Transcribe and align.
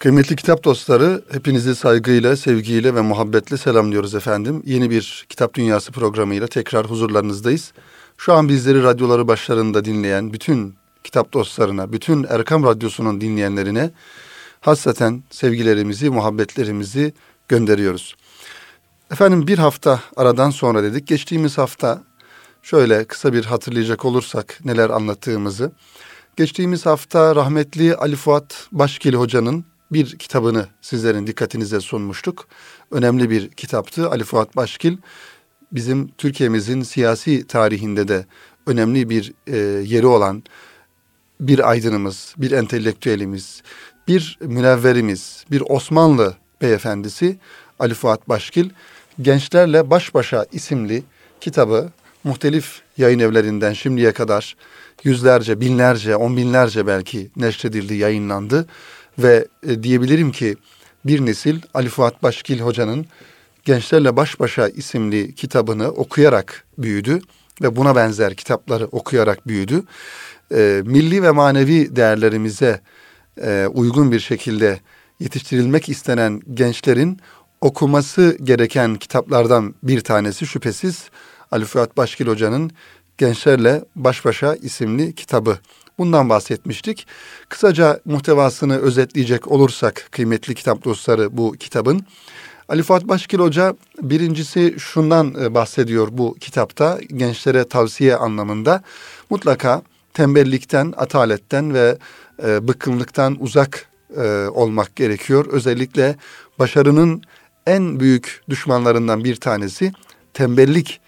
Kıymetli 0.00 0.36
kitap 0.36 0.64
dostları, 0.64 1.22
hepinizi 1.32 1.74
saygıyla, 1.74 2.36
sevgiyle 2.36 2.94
ve 2.94 3.00
muhabbetle 3.00 3.56
selamlıyoruz 3.56 4.14
efendim. 4.14 4.62
Yeni 4.66 4.90
bir 4.90 5.26
Kitap 5.28 5.54
Dünyası 5.54 5.92
programıyla 5.92 6.46
tekrar 6.46 6.90
huzurlarınızdayız. 6.90 7.72
Şu 8.16 8.32
an 8.32 8.48
bizleri 8.48 8.82
radyoları 8.82 9.28
başlarında 9.28 9.84
dinleyen 9.84 10.32
bütün 10.32 10.74
kitap 11.04 11.32
dostlarına, 11.32 11.92
bütün 11.92 12.26
Erkam 12.28 12.64
Radyosu'nun 12.64 13.20
dinleyenlerine 13.20 13.90
hassaten 14.60 15.22
sevgilerimizi, 15.30 16.10
muhabbetlerimizi 16.10 17.12
gönderiyoruz. 17.48 18.14
Efendim 19.12 19.46
bir 19.46 19.58
hafta 19.58 20.00
aradan 20.16 20.50
sonra 20.50 20.82
dedik. 20.82 21.06
Geçtiğimiz 21.06 21.58
hafta 21.58 22.02
şöyle 22.62 23.04
kısa 23.04 23.32
bir 23.32 23.44
hatırlayacak 23.44 24.04
olursak 24.04 24.58
neler 24.64 24.90
anlattığımızı. 24.90 25.72
Geçtiğimiz 26.36 26.86
hafta 26.86 27.36
rahmetli 27.36 27.96
Ali 27.96 28.16
Fuat 28.16 28.68
Başkili 28.72 29.16
Hoca'nın 29.16 29.69
bir 29.92 30.18
kitabını 30.18 30.66
sizlerin 30.80 31.26
dikkatinize 31.26 31.80
sunmuştuk. 31.80 32.48
Önemli 32.90 33.30
bir 33.30 33.48
kitaptı. 33.48 34.10
Ali 34.10 34.24
Fuat 34.24 34.56
Başkil 34.56 34.96
bizim 35.72 36.08
Türkiye'mizin 36.18 36.82
siyasi 36.82 37.46
tarihinde 37.46 38.08
de 38.08 38.26
önemli 38.66 39.10
bir 39.10 39.32
e, 39.46 39.56
yeri 39.86 40.06
olan 40.06 40.42
bir 41.40 41.70
aydınımız, 41.70 42.34
bir 42.38 42.50
entelektüelimiz, 42.50 43.62
bir 44.08 44.38
münevverimiz, 44.40 45.44
bir 45.50 45.62
Osmanlı 45.68 46.34
beyefendisi 46.62 47.38
Ali 47.78 47.94
Fuat 47.94 48.28
Başkil 48.28 48.70
Gençlerle 49.22 49.90
Baş 49.90 50.14
Başa 50.14 50.46
isimli 50.52 51.02
kitabı 51.40 51.90
muhtelif 52.24 52.82
yayın 52.96 53.18
evlerinden 53.18 53.72
şimdiye 53.72 54.12
kadar 54.12 54.56
yüzlerce, 55.04 55.60
binlerce, 55.60 56.16
on 56.16 56.36
binlerce 56.36 56.86
belki 56.86 57.30
neşredildi, 57.36 57.94
yayınlandı. 57.94 58.66
Ve 59.22 59.48
e, 59.68 59.82
diyebilirim 59.82 60.32
ki 60.32 60.56
bir 61.06 61.26
nesil 61.26 61.60
Ali 61.74 61.88
Fuat 61.88 62.22
Başkil 62.22 62.60
Hoca'nın 62.60 63.06
Gençlerle 63.64 64.16
Baş 64.16 64.40
Başa 64.40 64.68
isimli 64.68 65.34
kitabını 65.34 65.88
okuyarak 65.88 66.64
büyüdü 66.78 67.20
ve 67.62 67.76
buna 67.76 67.96
benzer 67.96 68.34
kitapları 68.34 68.86
okuyarak 68.86 69.48
büyüdü. 69.48 69.82
E, 70.54 70.82
milli 70.84 71.22
ve 71.22 71.30
manevi 71.30 71.96
değerlerimize 71.96 72.80
e, 73.42 73.66
uygun 73.66 74.12
bir 74.12 74.20
şekilde 74.20 74.80
yetiştirilmek 75.20 75.88
istenen 75.88 76.40
gençlerin 76.54 77.20
okuması 77.60 78.38
gereken 78.42 78.94
kitaplardan 78.94 79.74
bir 79.82 80.00
tanesi 80.00 80.46
şüphesiz 80.46 81.10
Ali 81.50 81.64
Fuat 81.64 81.96
Başkil 81.96 82.26
Hoca'nın 82.26 82.70
Gençlerle 83.18 83.84
Baş 83.96 84.24
Başa 84.24 84.54
isimli 84.54 85.14
kitabı. 85.14 85.58
Bundan 86.00 86.28
bahsetmiştik. 86.28 87.06
Kısaca 87.48 88.00
muhtevasını 88.04 88.78
özetleyecek 88.78 89.48
olursak 89.48 90.08
kıymetli 90.10 90.54
kitap 90.54 90.84
dostları 90.84 91.36
bu 91.36 91.52
kitabın. 91.52 92.06
Ali 92.68 92.82
Fuat 92.82 93.08
Başkil 93.08 93.38
Hoca 93.38 93.74
birincisi 94.02 94.74
şundan 94.78 95.34
e, 95.42 95.54
bahsediyor 95.54 96.08
bu 96.10 96.34
kitapta 96.40 96.98
gençlere 97.16 97.68
tavsiye 97.68 98.16
anlamında. 98.16 98.82
Mutlaka 99.30 99.82
tembellikten, 100.14 100.94
ataletten 100.96 101.74
ve 101.74 101.98
e, 102.42 102.68
bıkkınlıktan 102.68 103.36
uzak 103.40 103.88
e, 104.16 104.46
olmak 104.54 104.96
gerekiyor. 104.96 105.46
Özellikle 105.50 106.16
başarının 106.58 107.22
en 107.66 108.00
büyük 108.00 108.42
düşmanlarından 108.50 109.24
bir 109.24 109.36
tanesi 109.36 109.92
tembellik 110.34 111.00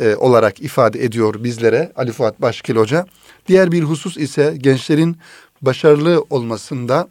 e, 0.00 0.16
olarak 0.16 0.60
ifade 0.60 1.04
ediyor 1.04 1.44
bizlere 1.44 1.92
Ali 1.96 2.12
Fuat 2.12 2.42
Başkil 2.42 2.76
Hoca. 2.76 3.06
Diğer 3.48 3.72
bir 3.72 3.82
husus 3.82 4.16
ise 4.16 4.54
gençlerin 4.58 5.16
başarılı 5.62 6.24
olmasında 6.30 7.08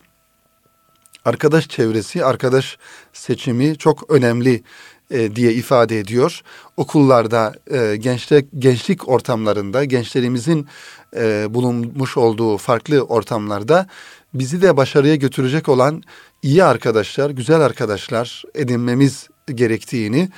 arkadaş 1.25 1.67
çevresi, 1.67 2.25
arkadaş 2.25 2.77
seçimi 3.13 3.77
çok 3.77 4.11
önemli 4.11 4.63
e, 5.11 5.36
diye 5.36 5.53
ifade 5.53 5.99
ediyor. 5.99 6.41
Okullarda, 6.77 7.53
e, 7.71 7.95
gençlik, 7.95 8.45
gençlik 8.59 9.09
ortamlarında, 9.09 9.83
gençlerimizin 9.83 10.67
e, 11.15 11.48
bulunmuş 11.49 12.17
olduğu 12.17 12.58
farklı 12.58 13.02
ortamlarda 13.02 13.87
bizi 14.33 14.61
de 14.61 14.77
başarıya 14.77 15.15
götürecek 15.15 15.70
olan 15.70 16.03
iyi 16.42 16.64
arkadaşlar, 16.64 17.30
güzel 17.30 17.61
arkadaşlar 17.61 18.43
edinmemiz 18.55 19.27
gerektiğini 19.55 20.30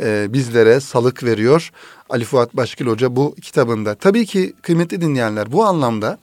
e, 0.00 0.32
bizlere 0.32 0.80
salık 0.80 1.24
veriyor. 1.24 1.70
Ali 2.10 2.24
Fuat 2.24 2.56
Başkil 2.56 2.86
Hoca 2.86 3.16
bu 3.16 3.34
kitabında. 3.42 3.94
Tabii 3.94 4.26
ki 4.26 4.52
kıymetli 4.62 5.00
dinleyenler 5.00 5.52
bu 5.52 5.64
anlamda 5.64 6.18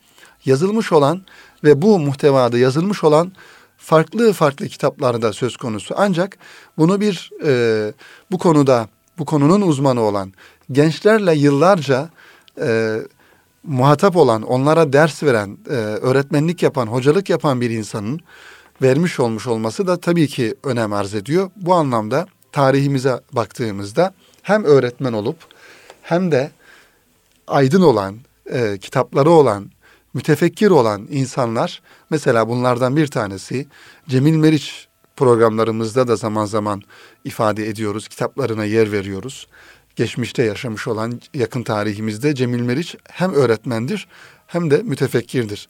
yazılmış 0.45 0.91
olan 0.91 1.21
ve 1.63 1.81
bu 1.81 1.99
muhtevada 1.99 2.57
yazılmış 2.57 3.03
olan 3.03 3.31
farklı 3.77 4.33
farklı 4.33 4.67
kitaplarda 4.67 5.33
söz 5.33 5.57
konusu. 5.57 5.95
Ancak 5.97 6.37
bunu 6.77 7.01
bir 7.01 7.31
e, 7.45 7.93
bu 8.31 8.37
konuda 8.37 8.87
bu 9.17 9.25
konunun 9.25 9.61
uzmanı 9.61 10.01
olan 10.01 10.33
gençlerle 10.71 11.35
yıllarca 11.35 12.09
e, 12.61 12.97
muhatap 13.63 14.15
olan, 14.15 14.41
onlara 14.41 14.93
ders 14.93 15.23
veren, 15.23 15.57
e, 15.69 15.73
öğretmenlik 15.73 16.63
yapan, 16.63 16.87
hocalık 16.87 17.29
yapan 17.29 17.61
bir 17.61 17.69
insanın 17.69 18.19
vermiş 18.81 19.19
olmuş 19.19 19.47
olması 19.47 19.87
da 19.87 19.99
tabii 19.99 20.27
ki 20.27 20.55
önem 20.63 20.93
arz 20.93 21.15
ediyor. 21.15 21.51
Bu 21.55 21.73
anlamda 21.73 22.27
tarihimize 22.57 23.19
baktığımızda 23.31 24.13
hem 24.41 24.63
öğretmen 24.63 25.13
olup 25.13 25.37
hem 26.01 26.31
de 26.31 26.51
aydın 27.47 27.81
olan, 27.81 28.17
e, 28.51 28.77
kitapları 28.77 29.29
olan, 29.29 29.71
mütefekkir 30.13 30.69
olan 30.69 31.07
insanlar 31.09 31.81
mesela 32.09 32.49
bunlardan 32.49 32.95
bir 32.95 33.07
tanesi 33.07 33.67
Cemil 34.07 34.35
Meriç 34.35 34.87
programlarımızda 35.15 36.07
da 36.07 36.15
zaman 36.15 36.45
zaman 36.45 36.81
ifade 37.23 37.67
ediyoruz, 37.67 38.07
kitaplarına 38.07 38.65
yer 38.65 38.91
veriyoruz. 38.91 39.47
Geçmişte 39.95 40.43
yaşamış 40.43 40.87
olan 40.87 41.21
yakın 41.33 41.63
tarihimizde 41.63 42.35
Cemil 42.35 42.61
Meriç 42.61 42.95
hem 43.11 43.33
öğretmendir 43.33 44.07
hem 44.47 44.71
de 44.71 44.77
mütefekkirdir. 44.77 45.69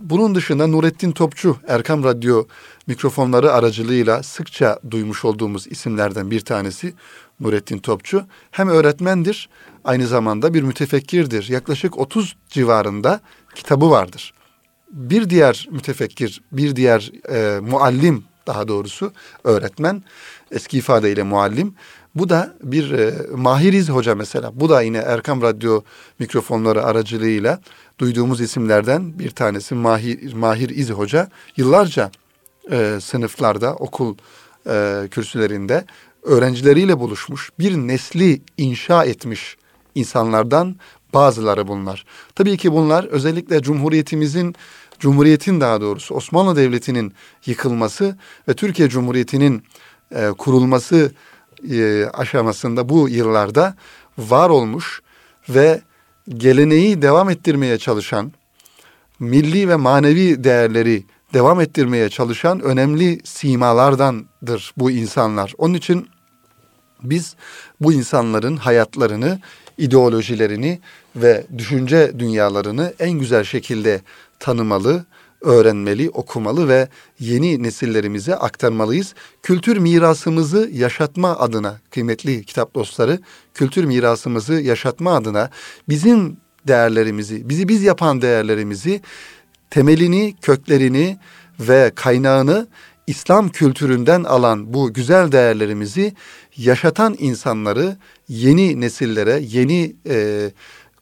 Bunun 0.00 0.34
dışında 0.34 0.66
Nurettin 0.66 1.12
Topçu 1.12 1.56
Erkam 1.68 2.04
Radyo 2.04 2.44
mikrofonları 2.86 3.52
aracılığıyla 3.52 4.22
sıkça 4.22 4.78
duymuş 4.90 5.24
olduğumuz 5.24 5.66
isimlerden 5.66 6.30
bir 6.30 6.40
tanesi 6.40 6.94
Nurettin 7.40 7.78
Topçu. 7.78 8.24
Hem 8.50 8.68
öğretmendir 8.68 9.48
aynı 9.84 10.06
zamanda 10.06 10.54
bir 10.54 10.62
mütefekkirdir. 10.62 11.48
Yaklaşık 11.48 11.98
30 11.98 12.36
civarında 12.48 13.20
kitabı 13.54 13.90
vardır. 13.90 14.34
Bir 14.90 15.30
diğer 15.30 15.68
mütefekkir, 15.70 16.42
bir 16.52 16.76
diğer 16.76 17.12
e, 17.28 17.60
muallim 17.60 18.24
daha 18.46 18.68
doğrusu 18.68 19.12
öğretmen, 19.44 20.02
eski 20.50 20.78
ifadeyle 20.78 21.22
muallim. 21.22 21.74
Bu 22.16 22.28
da 22.28 22.54
bir 22.62 22.90
e, 22.90 23.14
Mahir 23.34 23.72
İz 23.72 23.88
Hoca 23.88 24.14
mesela. 24.14 24.52
Bu 24.54 24.68
da 24.68 24.82
yine 24.82 24.98
Erkam 24.98 25.42
Radyo 25.42 25.80
mikrofonları 26.18 26.84
aracılığıyla 26.84 27.60
duyduğumuz 27.98 28.40
isimlerden 28.40 29.18
bir 29.18 29.30
tanesi 29.30 29.74
Mahir, 29.74 30.32
Mahir 30.32 30.68
İz 30.68 30.90
Hoca. 30.90 31.28
Yıllarca 31.56 32.10
e, 32.70 32.98
sınıflarda, 33.02 33.74
okul 33.74 34.14
e, 34.66 35.08
kürsülerinde 35.10 35.84
öğrencileriyle 36.22 36.98
buluşmuş, 36.98 37.50
bir 37.58 37.76
nesli 37.76 38.42
inşa 38.56 39.04
etmiş 39.04 39.56
insanlardan 39.94 40.76
bazıları 41.14 41.68
bunlar. 41.68 42.04
Tabii 42.34 42.56
ki 42.56 42.72
bunlar 42.72 43.04
özellikle 43.04 43.62
Cumhuriyetimizin 43.62 44.54
Cumhuriyetin 44.98 45.60
daha 45.60 45.80
doğrusu 45.80 46.14
Osmanlı 46.14 46.56
Devleti'nin 46.56 47.12
yıkılması 47.46 48.16
ve 48.48 48.54
Türkiye 48.54 48.88
Cumhuriyeti'nin 48.88 49.62
e, 50.14 50.28
kurulması 50.38 51.12
e, 51.70 52.06
aşamasında 52.06 52.88
bu 52.88 53.08
yıllarda 53.08 53.74
var 54.18 54.50
olmuş 54.50 55.02
ve 55.48 55.80
geleneği 56.28 57.02
devam 57.02 57.30
ettirmeye 57.30 57.78
çalışan, 57.78 58.32
milli 59.18 59.68
ve 59.68 59.76
manevi 59.76 60.44
değerleri 60.44 61.04
devam 61.34 61.60
ettirmeye 61.60 62.08
çalışan 62.08 62.60
önemli 62.60 63.20
simalardandır 63.24 64.72
bu 64.76 64.90
insanlar. 64.90 65.52
Onun 65.58 65.74
için 65.74 66.08
biz 67.02 67.36
bu 67.80 67.92
insanların 67.92 68.56
hayatlarını, 68.56 69.40
ideolojilerini 69.78 70.80
ve 71.16 71.46
düşünce 71.58 72.12
dünyalarını 72.18 72.94
en 72.98 73.10
güzel 73.10 73.44
şekilde 73.44 74.00
tanımalı, 74.38 75.04
öğrenmeli, 75.46 76.10
okumalı 76.10 76.68
ve 76.68 76.88
yeni 77.20 77.62
nesillerimize 77.62 78.36
aktarmalıyız. 78.36 79.14
Kültür 79.42 79.76
mirasımızı 79.76 80.70
yaşatma 80.72 81.38
adına 81.38 81.80
kıymetli 81.90 82.44
kitap 82.44 82.74
dostları, 82.74 83.18
kültür 83.54 83.84
mirasımızı 83.84 84.54
yaşatma 84.54 85.16
adına 85.16 85.50
bizim 85.88 86.36
değerlerimizi, 86.68 87.48
bizi 87.48 87.68
biz 87.68 87.82
yapan 87.82 88.22
değerlerimizi, 88.22 89.00
temelini, 89.70 90.34
köklerini 90.42 91.18
ve 91.60 91.92
kaynağını 91.94 92.66
İslam 93.06 93.48
kültüründen 93.48 94.24
alan 94.24 94.74
bu 94.74 94.92
güzel 94.92 95.32
değerlerimizi 95.32 96.14
yaşatan 96.56 97.16
insanları 97.18 97.96
yeni 98.28 98.80
nesillere, 98.80 99.40
yeni 99.42 99.96
e, 100.08 100.50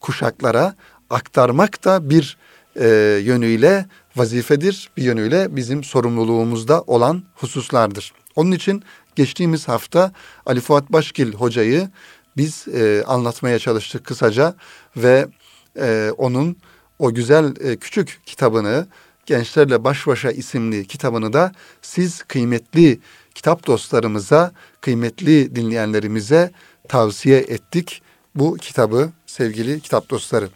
kuşaklara 0.01 0.75
aktarmak 1.11 1.85
da 1.85 2.11
bir 2.11 2.37
e, 2.77 2.87
yönüyle 3.25 3.87
vazifedir, 4.17 4.91
bir 4.97 5.03
yönüyle 5.03 5.57
bizim 5.57 5.85
sorumluluğumuzda 5.85 6.83
olan 6.83 7.23
hususlardır. 7.35 8.13
Onun 8.37 8.53
için 8.53 8.83
geçtiğimiz 9.17 9.69
hafta 9.69 10.13
Ali 10.47 10.61
Fuat 10.61 10.93
Başgil 10.93 11.33
hocayı 11.33 11.89
biz 12.37 12.69
e, 12.69 13.05
anlatmaya 13.07 13.59
çalıştık 13.59 14.05
kısaca 14.05 14.55
ve 14.97 15.27
e, 15.81 16.11
onun 16.17 16.57
o 16.99 17.15
güzel 17.15 17.55
e, 17.61 17.77
küçük 17.77 18.21
kitabını 18.27 18.87
Gençlerle 19.27 19.85
Baş 19.85 20.07
Başa 20.07 20.31
isimli 20.31 20.87
kitabını 20.87 21.33
da 21.33 21.53
siz 21.83 22.23
kıymetli 22.23 23.01
kitap 23.35 23.67
dostlarımıza, 23.67 24.53
kıymetli 24.81 25.57
dinleyenlerimize 25.57 26.51
tavsiye 26.89 27.39
ettik 27.39 28.03
bu 28.35 28.57
kitabı 28.57 29.11
sevgili 29.27 29.81
kitap 29.81 30.11
dostları. 30.11 30.49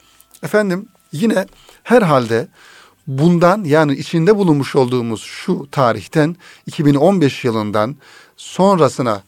Efendim 0.42 0.88
yine 1.12 1.46
herhalde 1.82 2.48
bundan 3.06 3.64
yani 3.64 3.92
içinde 3.94 4.36
bulunmuş 4.36 4.76
olduğumuz 4.76 5.22
şu 5.22 5.68
tarihten 5.70 6.36
2015 6.66 7.44
yılından 7.44 7.96
sonrasına 8.36 9.22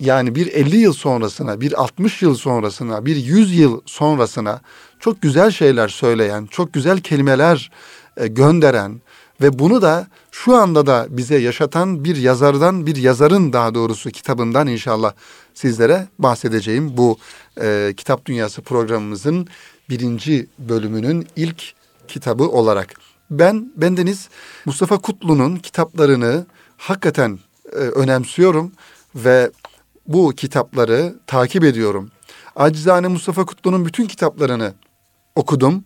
yani 0.00 0.34
bir 0.34 0.46
50 0.46 0.76
yıl 0.76 0.92
sonrasına, 0.92 1.60
bir 1.60 1.82
60 1.82 2.22
yıl 2.22 2.34
sonrasına, 2.34 3.06
bir 3.06 3.16
100 3.16 3.58
yıl 3.58 3.80
sonrasına 3.86 4.60
çok 5.00 5.22
güzel 5.22 5.50
şeyler 5.50 5.88
söyleyen, 5.88 6.46
çok 6.46 6.72
güzel 6.72 7.00
kelimeler 7.00 7.70
e, 8.16 8.26
gönderen 8.26 9.00
ve 9.40 9.58
bunu 9.58 9.82
da 9.82 10.06
şu 10.30 10.56
anda 10.56 10.86
da 10.86 11.06
bize 11.10 11.38
yaşatan 11.38 12.04
bir 12.04 12.16
yazardan, 12.16 12.86
bir 12.86 12.96
yazarın 12.96 13.52
daha 13.52 13.74
doğrusu 13.74 14.10
kitabından 14.10 14.66
inşallah 14.66 15.12
sizlere 15.54 16.08
bahsedeceğim. 16.18 16.96
Bu 16.96 17.18
e, 17.60 17.94
Kitap 17.96 18.26
Dünyası 18.26 18.62
programımızın 18.62 19.48
birinci 19.92 20.46
bölümünün 20.58 21.26
ilk 21.36 21.74
kitabı 22.08 22.44
olarak. 22.44 22.94
Ben 23.30 23.72
bendeniz 23.76 24.28
Mustafa 24.64 24.98
Kutlu'nun 24.98 25.56
kitaplarını 25.56 26.46
hakikaten 26.76 27.38
e, 27.72 27.76
önemsiyorum 27.76 28.72
ve 29.14 29.50
bu 30.06 30.32
kitapları 30.36 31.14
takip 31.26 31.64
ediyorum. 31.64 32.10
Acizane 32.56 33.08
Mustafa 33.08 33.44
Kutlu'nun 33.44 33.86
bütün 33.86 34.06
kitaplarını 34.06 34.74
okudum. 35.36 35.84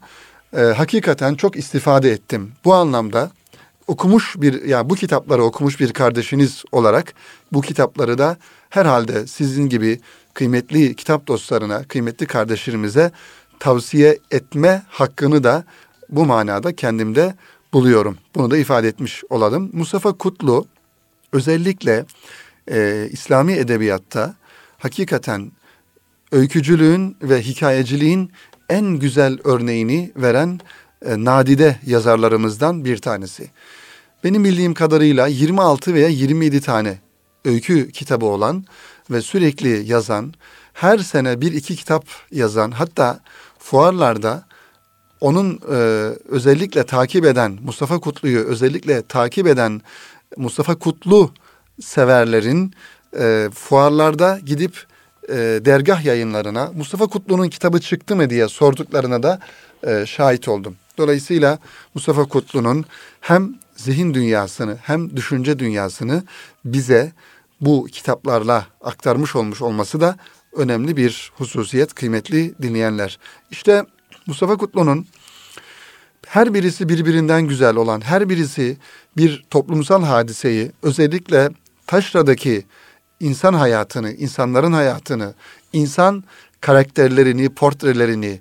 E, 0.57 0.61
hakikaten 0.61 1.35
çok 1.35 1.57
istifade 1.57 2.11
ettim. 2.11 2.53
Bu 2.65 2.75
anlamda 2.75 3.31
okumuş 3.87 4.35
bir 4.37 4.65
yani 4.65 4.91
bu 4.91 4.95
kitapları 4.95 5.45
okumuş 5.45 5.81
bir 5.81 5.93
kardeşiniz 5.93 6.65
olarak 6.73 7.15
bu 7.53 7.61
kitapları 7.61 8.19
da 8.19 8.37
herhalde 8.71 9.27
sizin 9.27 9.69
gibi 9.69 10.01
kıymetli 10.35 10.97
kitap 10.97 11.27
dostlarına, 11.27 11.85
kıymetli 11.85 12.27
kardeşlerimize 12.27 13.11
tavsiye 13.61 14.19
etme 14.31 14.83
hakkını 14.89 15.45
da 15.45 15.65
bu 16.09 16.27
manada 16.27 16.77
kendimde 16.77 17.35
buluyorum. 17.73 18.19
Bunu 18.35 18.51
da 18.51 18.59
ifade 18.59 18.89
etmiş 18.89 19.25
olalım. 19.31 19.71
Mustafa 19.73 20.13
Kutlu 20.13 20.67
özellikle 21.33 22.05
e, 22.71 23.09
İslami 23.13 23.53
edebiyatta 23.53 24.35
hakikaten 24.79 25.53
öykücülüğün 26.33 27.17
ve 27.23 27.43
hikayeciliğin 27.43 28.33
en 28.69 28.87
güzel 28.87 29.39
örneğini 29.45 30.13
veren 30.17 30.61
e, 31.07 31.25
nadide 31.25 31.79
yazarlarımızdan 31.87 32.85
bir 32.85 32.99
tanesi. 32.99 33.51
Benim 34.25 34.45
bildiğim 34.45 34.75
kadarıyla 34.75 35.27
26 35.27 35.95
veya 35.95 36.09
27 36.09 36.61
tane 36.61 36.99
öykü 37.45 37.93
kitabı 37.93 38.27
olan 38.27 38.65
ve 39.11 39.23
sürekli 39.23 39.89
yazan, 39.89 40.35
her 40.73 40.99
sene 40.99 41.41
bir 41.41 41.53
iki 41.53 41.77
kitap 41.77 42.05
yazan, 42.33 42.71
hatta 42.71 43.21
fuarlarda 43.71 44.45
onun 45.21 45.61
e, 45.71 45.77
özellikle 46.29 46.85
takip 46.85 47.25
eden, 47.25 47.59
Mustafa 47.65 47.99
Kutlu'yu 47.99 48.41
özellikle 48.41 49.03
takip 49.03 49.47
eden 49.47 49.81
Mustafa 50.37 50.75
Kutlu 50.75 51.31
severlerin 51.81 52.75
e, 53.19 53.49
fuarlarda 53.55 54.39
gidip 54.47 54.87
e, 55.29 55.35
dergah 55.65 56.05
yayınlarına 56.05 56.73
Mustafa 56.77 57.07
Kutlu'nun 57.07 57.49
kitabı 57.49 57.81
çıktı 57.81 58.17
mı 58.17 58.31
diye 58.31 58.49
sorduklarına 58.49 59.23
da 59.23 59.41
e, 59.87 60.07
şahit 60.07 60.49
oldum. 60.49 60.77
Dolayısıyla 60.99 61.59
Mustafa 61.95 62.25
Kutlu'nun 62.25 62.85
hem 63.21 63.55
zihin 63.77 64.15
dünyasını 64.15 64.77
hem 64.83 65.17
düşünce 65.17 65.59
dünyasını 65.59 66.25
bize 66.65 67.13
bu 67.61 67.87
kitaplarla 67.93 68.67
aktarmış 68.81 69.37
olmuş 69.37 69.63
olması 69.63 70.01
da 70.01 70.17
önemli 70.57 70.97
bir 70.97 71.33
hususiyet 71.37 71.95
kıymetli 71.95 72.55
dinleyenler. 72.63 73.19
İşte 73.51 73.85
Mustafa 74.27 74.57
Kutlu'nun 74.57 75.07
her 76.27 76.55
birisi 76.55 76.89
birbirinden 76.89 77.43
güzel 77.43 77.77
olan, 77.77 78.01
her 78.01 78.29
birisi 78.29 78.77
bir 79.17 79.45
toplumsal 79.51 80.03
hadiseyi 80.03 80.73
özellikle 80.83 81.51
taşradaki 81.87 82.65
insan 83.21 83.55
hayatını, 83.55 84.13
insanların 84.13 84.73
hayatını, 84.73 85.35
insan 85.73 86.25
karakterlerini, 86.61 87.49
portrelerini, 87.49 88.41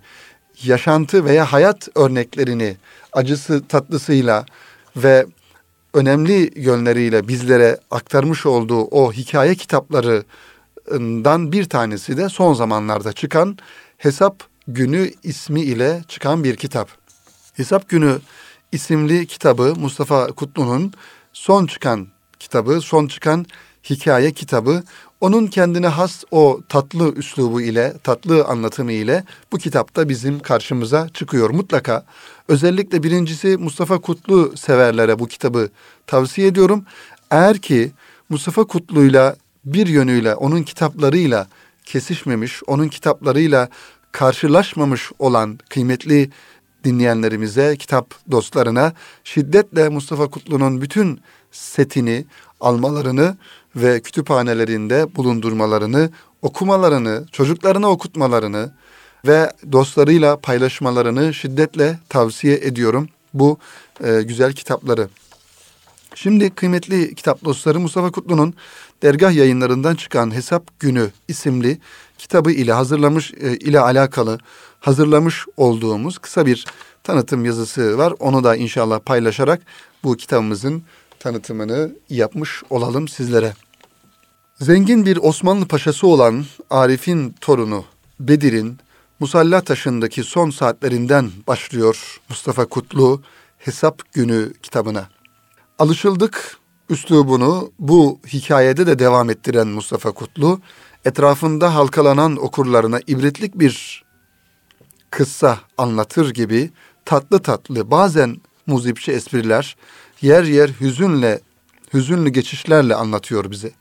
yaşantı 0.63 1.25
veya 1.25 1.53
hayat 1.53 1.87
örneklerini 1.95 2.77
acısı 3.13 3.67
tatlısıyla 3.67 4.45
ve 4.95 5.25
önemli 5.93 6.51
yönleriyle 6.55 7.27
bizlere 7.27 7.77
aktarmış 7.91 8.45
olduğu 8.45 8.81
o 8.81 9.13
hikaye 9.13 9.55
kitaplarından 10.85 11.51
bir 11.51 11.65
tanesi 11.65 12.17
de 12.17 12.29
son 12.29 12.53
zamanlarda 12.53 13.13
çıkan 13.13 13.57
Hesap 13.97 14.43
Günü 14.67 15.11
ismi 15.23 15.61
ile 15.61 16.03
çıkan 16.07 16.43
bir 16.43 16.55
kitap. 16.55 16.89
Hesap 17.53 17.89
Günü 17.89 18.19
isimli 18.71 19.27
kitabı 19.27 19.73
Mustafa 19.75 20.27
Kutlu'nun 20.27 20.93
son 21.33 21.65
çıkan 21.65 22.07
kitabı, 22.39 22.81
son 22.81 23.07
çıkan 23.07 23.45
hikaye 23.89 24.31
kitabı. 24.31 24.83
Onun 25.21 25.47
kendine 25.47 25.87
has 25.87 26.23
o 26.31 26.61
tatlı 26.69 27.13
üslubu 27.13 27.61
ile, 27.61 27.93
tatlı 28.03 28.45
anlatımı 28.45 28.91
ile 28.91 29.23
bu 29.51 29.57
kitapta 29.57 30.09
bizim 30.09 30.39
karşımıza 30.39 31.09
çıkıyor. 31.13 31.49
Mutlaka 31.49 32.05
özellikle 32.47 33.03
birincisi 33.03 33.57
Mustafa 33.57 33.99
Kutlu 33.99 34.57
severlere 34.57 35.19
bu 35.19 35.27
kitabı 35.27 35.69
tavsiye 36.07 36.47
ediyorum. 36.47 36.85
Eğer 37.31 37.57
ki 37.57 37.91
Mustafa 38.29 38.63
Kutlu'yla 38.63 39.35
bir 39.65 39.87
yönüyle 39.87 40.35
onun 40.35 40.63
kitaplarıyla 40.63 41.47
kesişmemiş, 41.85 42.61
onun 42.67 42.87
kitaplarıyla 42.87 43.69
karşılaşmamış 44.11 45.11
olan 45.19 45.59
kıymetli 45.69 46.29
dinleyenlerimize, 46.83 47.77
kitap 47.77 48.13
dostlarına 48.31 48.93
şiddetle 49.23 49.89
Mustafa 49.89 50.27
Kutlu'nun 50.27 50.81
bütün 50.81 51.21
setini 51.51 52.25
almalarını 52.61 53.37
ve 53.75 54.01
kütüphanelerinde 54.01 55.15
bulundurmalarını, 55.15 56.09
okumalarını, 56.41 57.25
çocuklarına 57.31 57.89
okutmalarını 57.89 58.71
ve 59.27 59.51
dostlarıyla 59.71 60.39
paylaşmalarını 60.39 61.33
şiddetle 61.33 61.99
tavsiye 62.09 62.55
ediyorum 62.55 63.09
bu 63.33 63.57
e, 64.03 64.21
güzel 64.21 64.53
kitapları. 64.53 65.09
Şimdi 66.15 66.49
kıymetli 66.49 67.15
kitap 67.15 67.45
dostları 67.45 67.79
Mustafa 67.79 68.11
Kutlu'nun 68.11 68.53
dergah 69.03 69.31
yayınlarından 69.31 69.95
çıkan 69.95 70.35
Hesap 70.35 70.79
Günü 70.79 71.09
isimli 71.27 71.79
kitabı 72.17 72.51
ile 72.51 72.73
hazırlamış 72.73 73.33
e, 73.33 73.57
ile 73.57 73.79
alakalı 73.79 74.39
hazırlamış 74.79 75.45
olduğumuz 75.57 76.17
kısa 76.17 76.45
bir 76.45 76.65
tanıtım 77.03 77.45
yazısı 77.45 77.97
var. 77.97 78.13
Onu 78.19 78.43
da 78.43 78.55
inşallah 78.55 78.99
paylaşarak 78.99 79.61
bu 80.03 80.17
kitabımızın 80.17 80.83
tanıtımını 81.19 81.95
yapmış 82.09 82.63
olalım 82.69 83.07
sizlere. 83.07 83.53
Zengin 84.61 85.05
bir 85.05 85.17
Osmanlı 85.17 85.67
paşası 85.67 86.07
olan 86.07 86.45
Arif'in 86.69 87.35
torunu 87.41 87.85
Bedir'in 88.19 88.77
Musalla 89.19 89.61
taşındaki 89.61 90.23
son 90.23 90.49
saatlerinden 90.49 91.31
başlıyor 91.47 92.21
Mustafa 92.29 92.65
Kutlu 92.65 93.21
Hesap 93.57 94.13
Günü 94.13 94.53
kitabına. 94.63 95.09
Alışıldık 95.79 96.57
üslubunu 96.89 97.71
bu 97.79 98.19
hikayede 98.27 98.87
de 98.87 98.99
devam 98.99 99.29
ettiren 99.29 99.67
Mustafa 99.67 100.11
Kutlu, 100.11 100.59
etrafında 101.05 101.75
halkalanan 101.75 102.37
okurlarına 102.37 102.99
ibretlik 103.07 103.59
bir 103.59 104.03
kıssa 105.09 105.59
anlatır 105.77 106.33
gibi 106.33 106.71
tatlı 107.05 107.39
tatlı 107.39 107.91
bazen 107.91 108.37
muzipçi 108.67 109.11
espriler, 109.11 109.77
yer 110.21 110.43
yer 110.43 110.69
hüzünle, 110.69 111.41
hüzünlü 111.93 112.29
geçişlerle 112.29 112.95
anlatıyor 112.95 113.51
bize. 113.51 113.71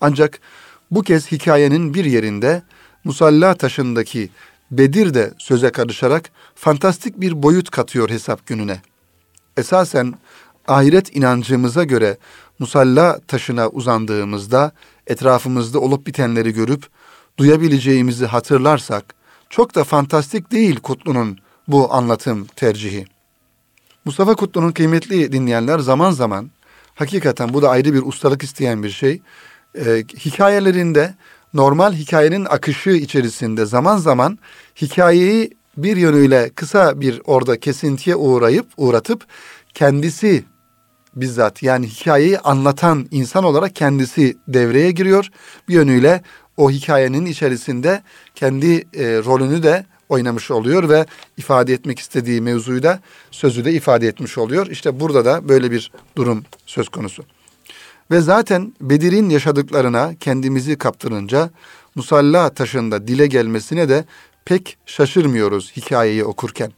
Ancak 0.00 0.40
bu 0.90 1.02
kez 1.02 1.32
hikayenin 1.32 1.94
bir 1.94 2.04
yerinde 2.04 2.62
Musalla 3.04 3.54
taşındaki 3.54 4.30
Bedir 4.70 5.14
de 5.14 5.34
söze 5.38 5.70
karışarak 5.70 6.30
fantastik 6.54 7.20
bir 7.20 7.42
boyut 7.42 7.70
katıyor 7.70 8.10
hesap 8.10 8.46
gününe. 8.46 8.80
Esasen 9.56 10.14
ahiret 10.70 11.16
inancımıza 11.16 11.84
göre 11.84 12.16
musalla 12.58 13.20
taşına 13.28 13.68
uzandığımızda 13.68 14.72
etrafımızda 15.06 15.80
olup 15.80 16.06
bitenleri 16.06 16.52
görüp 16.52 16.86
duyabileceğimizi 17.38 18.26
hatırlarsak 18.26 19.14
çok 19.50 19.74
da 19.74 19.84
fantastik 19.84 20.52
değil 20.52 20.80
Kutlu'nun 20.80 21.38
bu 21.68 21.94
anlatım 21.94 22.46
tercihi. 22.56 23.04
Mustafa 24.04 24.34
Kutlu'nun 24.34 24.72
kıymetli 24.72 25.32
dinleyenler 25.32 25.78
zaman 25.78 26.10
zaman 26.10 26.50
hakikaten 26.94 27.54
bu 27.54 27.62
da 27.62 27.70
ayrı 27.70 27.94
bir 27.94 28.02
ustalık 28.02 28.42
isteyen 28.42 28.82
bir 28.82 28.90
şey. 28.90 29.22
E, 29.74 30.04
hikayelerinde 30.16 31.14
normal 31.54 31.92
hikayenin 31.92 32.44
akışı 32.44 32.90
içerisinde 32.90 33.66
zaman 33.66 33.96
zaman 33.96 34.38
hikayeyi 34.82 35.50
bir 35.76 35.96
yönüyle 35.96 36.50
kısa 36.54 37.00
bir 37.00 37.22
orada 37.24 37.60
kesintiye 37.60 38.16
uğrayıp 38.16 38.66
uğratıp 38.76 39.24
kendisi 39.74 40.44
bizzat 41.16 41.62
yani 41.62 41.86
hikayeyi 41.86 42.38
anlatan 42.38 43.08
insan 43.10 43.44
olarak 43.44 43.76
kendisi 43.76 44.36
devreye 44.48 44.90
giriyor. 44.90 45.28
Bir 45.68 45.74
yönüyle 45.74 46.22
o 46.56 46.70
hikayenin 46.70 47.26
içerisinde 47.26 48.02
kendi 48.34 48.74
e, 48.74 49.04
rolünü 49.04 49.62
de 49.62 49.86
oynamış 50.08 50.50
oluyor 50.50 50.88
ve 50.88 51.06
ifade 51.36 51.72
etmek 51.72 51.98
istediği 51.98 52.40
mevzuyu 52.40 52.82
da 52.82 53.00
sözü 53.30 53.64
de 53.64 53.72
ifade 53.72 54.06
etmiş 54.08 54.38
oluyor. 54.38 54.66
İşte 54.66 55.00
burada 55.00 55.24
da 55.24 55.48
böyle 55.48 55.70
bir 55.70 55.92
durum 56.16 56.44
söz 56.66 56.88
konusu. 56.88 57.24
Ve 58.10 58.20
zaten 58.20 58.74
Bedir'in 58.80 59.30
yaşadıklarına 59.30 60.14
kendimizi 60.20 60.78
kaptırınca 60.78 61.50
musalla 61.94 62.48
taşında 62.48 63.08
dile 63.08 63.26
gelmesine 63.26 63.88
de 63.88 64.04
pek 64.44 64.78
şaşırmıyoruz 64.86 65.72
hikayeyi 65.76 66.24
okurken. 66.24 66.72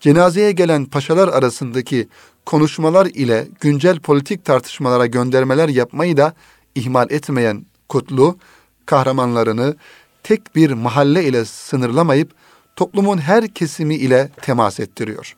Cenazeye 0.00 0.52
gelen 0.52 0.84
paşalar 0.84 1.28
arasındaki 1.28 2.08
konuşmalar 2.46 3.06
ile 3.06 3.48
güncel 3.60 4.00
politik 4.00 4.44
tartışmalara 4.44 5.06
göndermeler 5.06 5.68
yapmayı 5.68 6.16
da 6.16 6.34
ihmal 6.74 7.10
etmeyen 7.10 7.66
Kutlu, 7.88 8.38
kahramanlarını 8.86 9.76
tek 10.22 10.56
bir 10.56 10.70
mahalle 10.70 11.24
ile 11.24 11.44
sınırlamayıp 11.44 12.32
toplumun 12.76 13.18
her 13.18 13.48
kesimi 13.48 13.94
ile 13.94 14.30
temas 14.42 14.80
ettiriyor. 14.80 15.36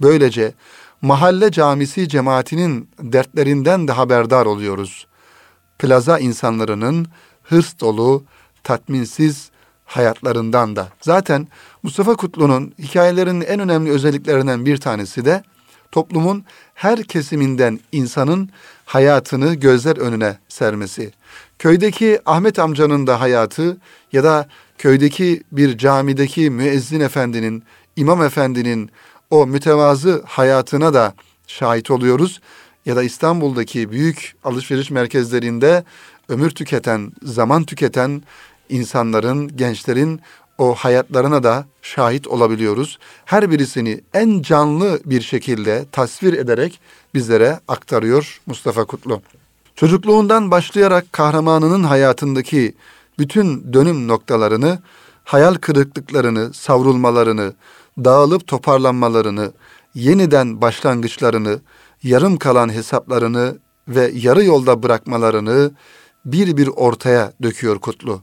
Böylece 0.00 0.52
mahalle 1.02 1.50
camisi 1.50 2.08
cemaatinin 2.08 2.88
dertlerinden 2.98 3.88
de 3.88 3.92
haberdar 3.92 4.46
oluyoruz. 4.46 5.06
Plaza 5.78 6.18
insanlarının 6.18 7.06
hırs 7.42 7.80
dolu, 7.80 8.24
tatminsiz 8.64 9.50
hayatlarından 9.84 10.76
da. 10.76 10.88
Zaten 11.00 11.48
Mustafa 11.82 12.14
Kutlu'nun 12.14 12.74
hikayelerinin 12.78 13.40
en 13.40 13.60
önemli 13.60 13.90
özelliklerinden 13.90 14.66
bir 14.66 14.76
tanesi 14.76 15.24
de 15.24 15.42
toplumun 15.92 16.44
her 16.74 17.02
kesiminden 17.02 17.80
insanın 17.92 18.50
hayatını 18.84 19.54
gözler 19.54 19.96
önüne 19.96 20.38
sermesi. 20.48 21.12
Köydeki 21.58 22.20
Ahmet 22.26 22.58
amcanın 22.58 23.06
da 23.06 23.20
hayatı 23.20 23.76
ya 24.12 24.24
da 24.24 24.48
köydeki 24.78 25.42
bir 25.52 25.78
camideki 25.78 26.50
müezzin 26.50 27.00
efendinin, 27.00 27.62
imam 27.96 28.22
efendinin 28.22 28.90
o 29.30 29.46
mütevazı 29.46 30.22
hayatına 30.26 30.94
da 30.94 31.14
şahit 31.46 31.90
oluyoruz. 31.90 32.40
Ya 32.86 32.96
da 32.96 33.02
İstanbul'daki 33.02 33.90
büyük 33.90 34.34
alışveriş 34.44 34.90
merkezlerinde 34.90 35.84
ömür 36.28 36.50
tüketen, 36.50 37.12
zaman 37.22 37.64
tüketen 37.64 38.22
insanların, 38.68 39.56
gençlerin 39.56 40.20
o 40.60 40.74
hayatlarına 40.74 41.42
da 41.42 41.64
şahit 41.82 42.28
olabiliyoruz. 42.28 42.98
Her 43.24 43.50
birisini 43.50 44.00
en 44.14 44.42
canlı 44.42 45.00
bir 45.04 45.20
şekilde 45.20 45.84
tasvir 45.92 46.32
ederek 46.32 46.80
bizlere 47.14 47.60
aktarıyor 47.68 48.40
Mustafa 48.46 48.84
Kutlu. 48.84 49.22
Çocukluğundan 49.74 50.50
başlayarak 50.50 51.12
kahramanının 51.12 51.82
hayatındaki 51.82 52.74
bütün 53.18 53.72
dönüm 53.72 54.08
noktalarını, 54.08 54.78
hayal 55.24 55.54
kırıklıklarını, 55.54 56.54
savrulmalarını, 56.54 57.52
dağılıp 57.98 58.46
toparlanmalarını, 58.46 59.52
yeniden 59.94 60.60
başlangıçlarını, 60.60 61.60
yarım 62.02 62.36
kalan 62.36 62.72
hesaplarını 62.72 63.58
ve 63.88 64.10
yarı 64.14 64.44
yolda 64.44 64.82
bırakmalarını 64.82 65.70
bir 66.24 66.56
bir 66.56 66.68
ortaya 66.68 67.32
döküyor 67.42 67.78
Kutlu. 67.78 68.22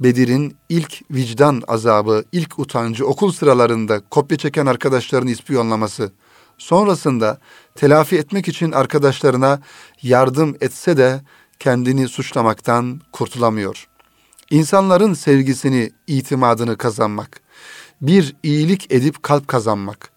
Bedir'in 0.00 0.56
ilk 0.68 1.02
vicdan 1.10 1.62
azabı, 1.68 2.24
ilk 2.32 2.58
utancı 2.58 3.06
okul 3.06 3.32
sıralarında 3.32 4.00
kopya 4.10 4.38
çeken 4.38 4.66
arkadaşlarını 4.66 5.30
ispiyonlaması, 5.30 6.12
sonrasında 6.58 7.38
telafi 7.74 8.18
etmek 8.18 8.48
için 8.48 8.72
arkadaşlarına 8.72 9.60
yardım 10.02 10.56
etse 10.60 10.96
de 10.96 11.20
kendini 11.58 12.08
suçlamaktan 12.08 13.00
kurtulamıyor. 13.12 13.88
İnsanların 14.50 15.14
sevgisini, 15.14 15.90
itimadını 16.06 16.76
kazanmak, 16.76 17.40
bir 18.00 18.36
iyilik 18.42 18.92
edip 18.92 19.22
kalp 19.22 19.48
kazanmak. 19.48 20.10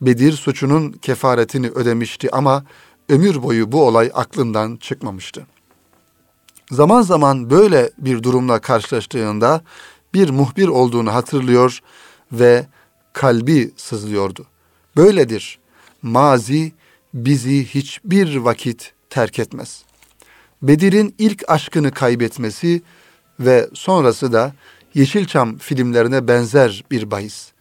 Bedir 0.00 0.32
suçunun 0.32 0.92
kefaretini 0.92 1.68
ödemişti 1.68 2.28
ama 2.32 2.64
ömür 3.08 3.42
boyu 3.42 3.72
bu 3.72 3.86
olay 3.86 4.10
aklından 4.14 4.76
çıkmamıştı. 4.76 5.46
Zaman 6.70 7.02
zaman 7.02 7.50
böyle 7.50 7.90
bir 7.98 8.22
durumla 8.22 8.60
karşılaştığında 8.60 9.62
bir 10.14 10.30
muhbir 10.30 10.68
olduğunu 10.68 11.14
hatırlıyor 11.14 11.78
ve 12.32 12.66
kalbi 13.12 13.70
sızlıyordu. 13.76 14.46
Böyledir. 14.96 15.58
Mazi 16.02 16.72
bizi 17.14 17.64
hiçbir 17.64 18.36
vakit 18.36 18.92
terk 19.10 19.38
etmez. 19.38 19.84
Bedir'in 20.62 21.14
ilk 21.18 21.44
aşkını 21.48 21.90
kaybetmesi 21.90 22.82
ve 23.40 23.68
sonrası 23.74 24.32
da 24.32 24.52
Yeşilçam 24.94 25.58
filmlerine 25.58 26.28
benzer 26.28 26.84
bir 26.90 27.10
bahis. 27.10 27.52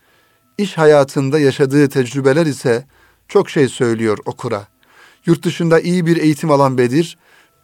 İş 0.57 0.77
hayatında 0.77 1.39
yaşadığı 1.39 1.89
tecrübeler 1.89 2.45
ise 2.45 2.85
çok 3.27 3.49
şey 3.49 3.67
söylüyor 3.67 4.17
okura. 4.25 4.67
Yurt 5.25 5.43
dışında 5.43 5.79
iyi 5.79 6.05
bir 6.05 6.17
eğitim 6.17 6.51
alan 6.51 6.77
Bedir, 6.77 7.17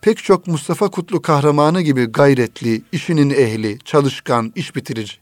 pek 0.05 0.23
çok 0.23 0.47
Mustafa 0.47 0.89
Kutlu 0.89 1.21
kahramanı 1.21 1.81
gibi 1.81 2.05
gayretli, 2.05 2.81
işinin 2.91 3.29
ehli, 3.29 3.79
çalışkan, 3.79 4.51
iş 4.55 4.75
bitirici. 4.75 5.13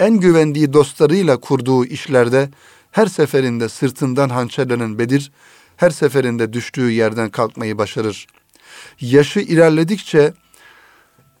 En 0.00 0.20
güvendiği 0.20 0.72
dostlarıyla 0.72 1.36
kurduğu 1.36 1.84
işlerde 1.84 2.50
her 2.90 3.06
seferinde 3.06 3.68
sırtından 3.68 4.28
hançerlenen 4.28 4.98
Bedir, 4.98 5.32
her 5.76 5.90
seferinde 5.90 6.52
düştüğü 6.52 6.90
yerden 6.90 7.30
kalkmayı 7.30 7.78
başarır. 7.78 8.26
Yaşı 9.00 9.40
ilerledikçe 9.40 10.32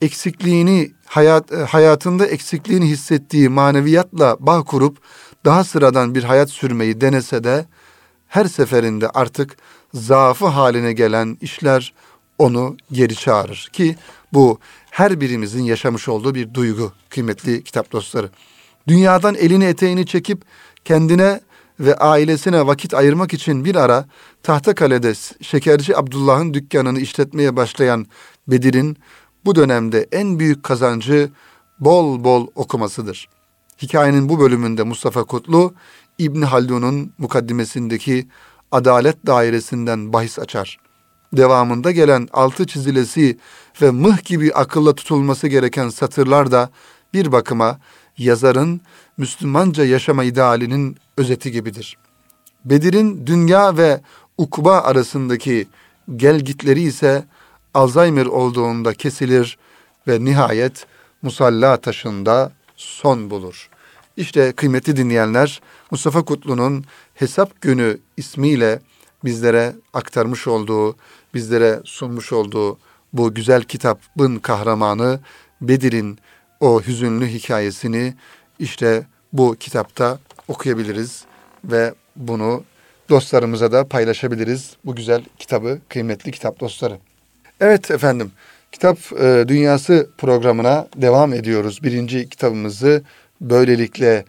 eksikliğini 0.02 0.92
hayat 1.06 1.52
hayatında 1.52 2.26
eksikliğini 2.26 2.86
hissettiği 2.86 3.48
maneviyatla 3.48 4.36
bağ 4.40 4.62
kurup 4.62 4.98
daha 5.44 5.64
sıradan 5.64 6.14
bir 6.14 6.24
hayat 6.24 6.50
sürmeyi 6.50 7.00
denese 7.00 7.44
de 7.44 7.66
her 8.28 8.44
seferinde 8.44 9.08
artık 9.08 9.56
zaafı 9.94 10.46
haline 10.46 10.92
gelen 10.92 11.38
işler 11.40 11.92
onu 12.38 12.76
geri 12.92 13.14
çağırır 13.14 13.68
ki 13.72 13.96
bu 14.32 14.58
her 14.90 15.20
birimizin 15.20 15.62
yaşamış 15.62 16.08
olduğu 16.08 16.34
bir 16.34 16.54
duygu 16.54 16.92
kıymetli 17.08 17.64
kitap 17.64 17.92
dostları. 17.92 18.30
Dünyadan 18.88 19.34
elini 19.34 19.64
eteğini 19.64 20.06
çekip 20.06 20.42
kendine 20.84 21.40
ve 21.80 21.96
ailesine 21.96 22.66
vakit 22.66 22.94
ayırmak 22.94 23.34
için 23.34 23.64
bir 23.64 23.76
ara 23.76 24.04
Tahtakale'de 24.42 25.14
Şekerci 25.40 25.96
Abdullah'ın 25.96 26.54
dükkanını 26.54 27.00
işletmeye 27.00 27.56
başlayan 27.56 28.06
Bedir'in 28.48 28.96
bu 29.44 29.54
dönemde 29.54 30.08
en 30.12 30.38
büyük 30.38 30.62
kazancı 30.62 31.30
bol 31.80 32.24
bol 32.24 32.46
okumasıdır. 32.54 33.28
Hikayenin 33.82 34.28
bu 34.28 34.40
bölümünde 34.40 34.82
Mustafa 34.82 35.24
Kutlu 35.24 35.74
İbn 36.18 36.42
Haldun'un 36.42 37.12
mukaddimesindeki 37.18 38.28
adalet 38.72 39.26
dairesinden 39.26 40.12
bahis 40.12 40.38
açar. 40.38 40.78
Devamında 41.32 41.90
gelen 41.90 42.28
altı 42.32 42.66
çizilesi 42.66 43.38
ve 43.82 43.90
mıh 43.90 44.24
gibi 44.24 44.52
akılla 44.52 44.94
tutulması 44.94 45.48
gereken 45.48 45.88
satırlar 45.88 46.52
da 46.52 46.70
bir 47.14 47.32
bakıma 47.32 47.78
yazarın 48.18 48.80
Müslümanca 49.16 49.84
yaşama 49.84 50.24
idealinin 50.24 50.96
özeti 51.16 51.52
gibidir. 51.52 51.96
Bedir'in 52.64 53.26
dünya 53.26 53.76
ve 53.76 54.00
ukba 54.38 54.80
arasındaki 54.80 55.66
gelgitleri 56.16 56.82
ise 56.82 57.24
Alzheimer 57.74 58.26
olduğunda 58.26 58.94
kesilir 58.94 59.58
ve 60.08 60.24
nihayet 60.24 60.86
musalla 61.22 61.76
taşında 61.76 62.52
son 62.76 63.30
bulur. 63.30 63.68
İşte 64.16 64.52
kıymetli 64.52 64.96
dinleyenler 64.96 65.60
Mustafa 65.90 66.22
Kutlu'nun 66.22 66.84
Hesap 67.14 67.60
Günü 67.60 67.98
ismiyle 68.16 68.80
bizlere 69.24 69.72
aktarmış 69.92 70.46
olduğu, 70.46 70.96
bizlere 71.34 71.80
sunmuş 71.84 72.32
olduğu 72.32 72.78
bu 73.12 73.34
güzel 73.34 73.62
kitabın 73.62 74.36
kahramanı 74.38 75.20
Bedir'in 75.60 76.18
o 76.60 76.82
hüzünlü 76.82 77.26
hikayesini 77.26 78.14
işte 78.58 79.06
bu 79.32 79.56
kitapta 79.60 80.18
okuyabiliriz 80.48 81.24
ve 81.64 81.94
bunu 82.16 82.64
dostlarımıza 83.08 83.72
da 83.72 83.88
paylaşabiliriz. 83.88 84.76
Bu 84.84 84.94
güzel 84.94 85.24
kitabı, 85.38 85.78
kıymetli 85.88 86.32
kitap 86.32 86.60
dostları. 86.60 86.98
Evet 87.60 87.90
efendim, 87.90 88.32
Kitap 88.72 88.98
e, 89.20 89.44
Dünyası 89.48 90.10
programına 90.18 90.88
devam 90.96 91.32
ediyoruz. 91.32 91.82
Birinci 91.82 92.28
kitabımızı 92.28 93.02
böylelikle 93.40 94.24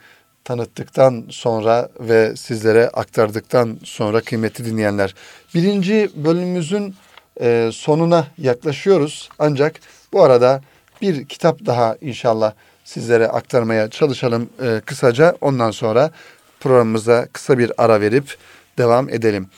tanıttıktan 0.50 1.26
sonra 1.30 1.90
ve 2.00 2.36
sizlere 2.36 2.88
aktardıktan 2.88 3.80
sonra 3.84 4.22
kıymetli 4.22 4.66
dinleyenler. 4.66 5.16
Birinci 5.56 6.10
bölümümüzün 6.16 6.96
e, 7.42 7.70
sonuna 7.74 8.28
yaklaşıyoruz. 8.38 9.30
Ancak 9.40 9.80
bu 10.14 10.24
arada 10.24 10.62
bir 11.02 11.26
kitap 11.26 11.66
daha 11.66 11.96
inşallah 12.02 12.54
sizlere 12.84 13.28
aktarmaya 13.28 13.90
çalışalım 13.90 14.50
e, 14.62 14.82
kısaca. 14.86 15.38
Ondan 15.42 15.72
sonra 15.72 16.12
programımıza 16.60 17.28
kısa 17.34 17.58
bir 17.58 17.72
ara 17.78 18.02
verip 18.02 18.38
devam 18.78 19.10
edelim. 19.10 19.50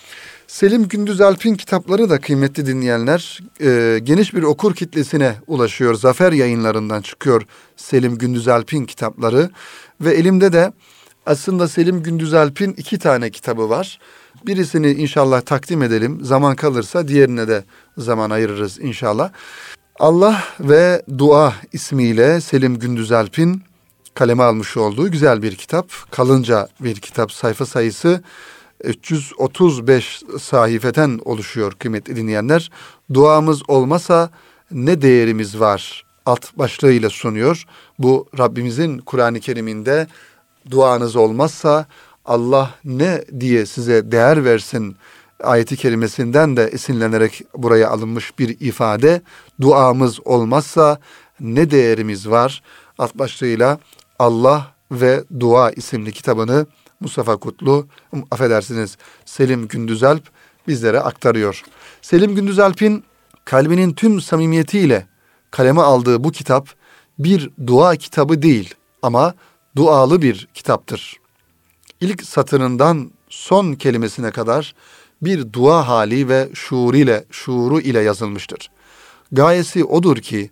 Selim 0.48 0.88
Gündüz 0.88 1.21
Alp'in 1.21 1.55
kitapları 1.55 2.10
da 2.10 2.21
kıymetli 2.21 2.65
dinleyenler 2.65 3.39
e, 3.62 4.00
geniş 4.03 4.33
bir 4.33 4.43
okur 4.43 4.75
kitlesine 4.75 5.36
ulaşıyor. 5.48 5.93
Zafer 5.93 6.31
yayınlarından 6.31 7.01
çıkıyor 7.01 7.41
Selim 7.75 8.17
Gündüz 8.17 8.48
Alp'in 8.48 8.86
kitapları 8.86 9.50
ve 10.01 10.13
elimde 10.13 10.53
de 10.53 10.74
aslında 11.25 11.67
Selim 11.67 12.03
Gündüz 12.03 12.34
Alp'in 12.34 12.74
iki 12.74 13.00
tane 13.00 13.29
kitabı 13.29 13.70
var. 13.70 14.00
Birisini 14.46 14.91
inşallah 14.91 15.41
takdim 15.41 15.81
edelim. 15.81 16.20
Zaman 16.22 16.55
kalırsa 16.55 17.08
diğerine 17.08 17.48
de 17.48 17.63
zaman 17.98 18.29
ayırırız 18.29 18.79
inşallah. 18.79 19.31
Allah 20.00 20.43
ve 20.60 21.01
Dua 21.17 21.53
ismiyle 21.74 22.41
Selim 22.41 22.79
Gündüz 22.79 23.12
Alp'in 23.12 23.62
kaleme 24.13 24.43
almış 24.43 24.77
olduğu 24.77 25.12
güzel 25.12 25.41
bir 25.41 25.55
kitap. 25.55 26.12
Kalınca 26.12 26.67
bir 26.79 26.96
kitap. 26.96 27.31
Sayfa 27.31 27.65
sayısı 27.65 28.24
335 28.84 30.24
sayfeten 30.39 31.20
oluşuyor 31.25 31.74
kıymetli 31.74 32.15
dinleyenler. 32.15 32.72
Duamız 33.13 33.70
olmasa 33.70 34.29
ne 34.72 35.01
değerimiz 35.01 35.60
var 35.60 36.03
alt 36.25 36.58
başlığıyla 36.58 37.10
sunuyor. 37.10 37.65
Bu 38.03 38.27
Rabbimizin 38.38 38.98
Kur'an-ı 38.98 39.39
Kerim'inde 39.39 40.08
duanız 40.72 41.15
olmazsa 41.15 41.86
Allah 42.25 42.75
ne 42.86 43.24
diye 43.39 43.65
size 43.65 44.12
değer 44.12 44.46
versin 44.46 44.96
ayeti 45.43 45.77
kerimesinden 45.77 46.58
de 46.58 46.63
esinlenerek 46.63 47.41
buraya 47.55 47.89
alınmış 47.89 48.39
bir 48.39 48.60
ifade. 48.60 49.22
Duamız 49.62 50.20
olmazsa 50.27 51.00
ne 51.39 51.72
değerimiz 51.72 52.29
var? 52.29 52.63
Alt 52.98 53.15
başlığıyla 53.15 53.79
Allah 54.20 54.67
ve 54.91 55.24
Dua 55.39 55.72
isimli 55.72 56.12
kitabını 56.12 56.65
Mustafa 57.00 57.38
Kutlu, 57.38 57.88
affedersiniz 58.31 58.98
Selim 59.25 59.67
Gündüzalp 59.67 60.24
bizlere 60.67 61.00
aktarıyor. 61.00 61.63
Selim 62.01 62.36
Gündüzalp'in 62.36 63.03
kalbinin 63.46 63.93
tüm 63.93 64.22
samimiyetiyle 64.22 65.08
kaleme 65.51 65.81
aldığı 65.81 66.24
bu 66.24 66.31
kitap 66.31 66.80
bir 67.20 67.50
dua 67.68 67.96
kitabı 67.96 68.41
değil 68.41 68.74
ama 69.01 69.34
dualı 69.75 70.22
bir 70.22 70.48
kitaptır. 70.53 71.18
İlk 72.01 72.24
satırından 72.24 73.12
son 73.30 73.74
kelimesine 73.74 74.32
kadar 74.32 74.75
bir 75.22 75.53
dua 75.53 75.88
hali 75.88 76.30
ve 76.30 76.50
şuur 76.53 76.94
ile 76.94 77.25
şuuru 77.32 77.80
ile 77.82 78.00
yazılmıştır. 78.00 78.70
Gayesi 79.32 79.86
odur 79.86 80.18
ki 80.18 80.50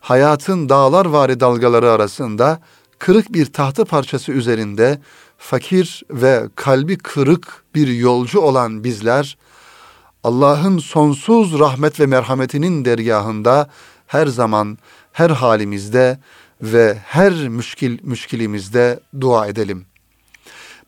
hayatın 0.00 0.68
dağlar 0.68 1.06
vari 1.06 1.40
dalgaları 1.40 1.90
arasında 1.90 2.60
kırık 2.98 3.32
bir 3.32 3.46
tahta 3.46 3.84
parçası 3.84 4.32
üzerinde 4.32 5.00
fakir 5.38 6.02
ve 6.10 6.48
kalbi 6.56 6.98
kırık 6.98 7.64
bir 7.74 7.88
yolcu 7.88 8.40
olan 8.40 8.84
bizler 8.84 9.38
Allah'ın 10.24 10.78
sonsuz 10.78 11.58
rahmet 11.58 12.00
ve 12.00 12.06
merhametinin 12.06 12.84
dergahında 12.84 13.70
her 14.06 14.26
zaman 14.26 14.78
her 15.18 15.30
halimizde 15.30 16.18
ve 16.62 16.98
her 17.04 17.32
müşkil 17.48 17.98
müşkilimizde 18.02 19.00
dua 19.20 19.46
edelim. 19.46 19.86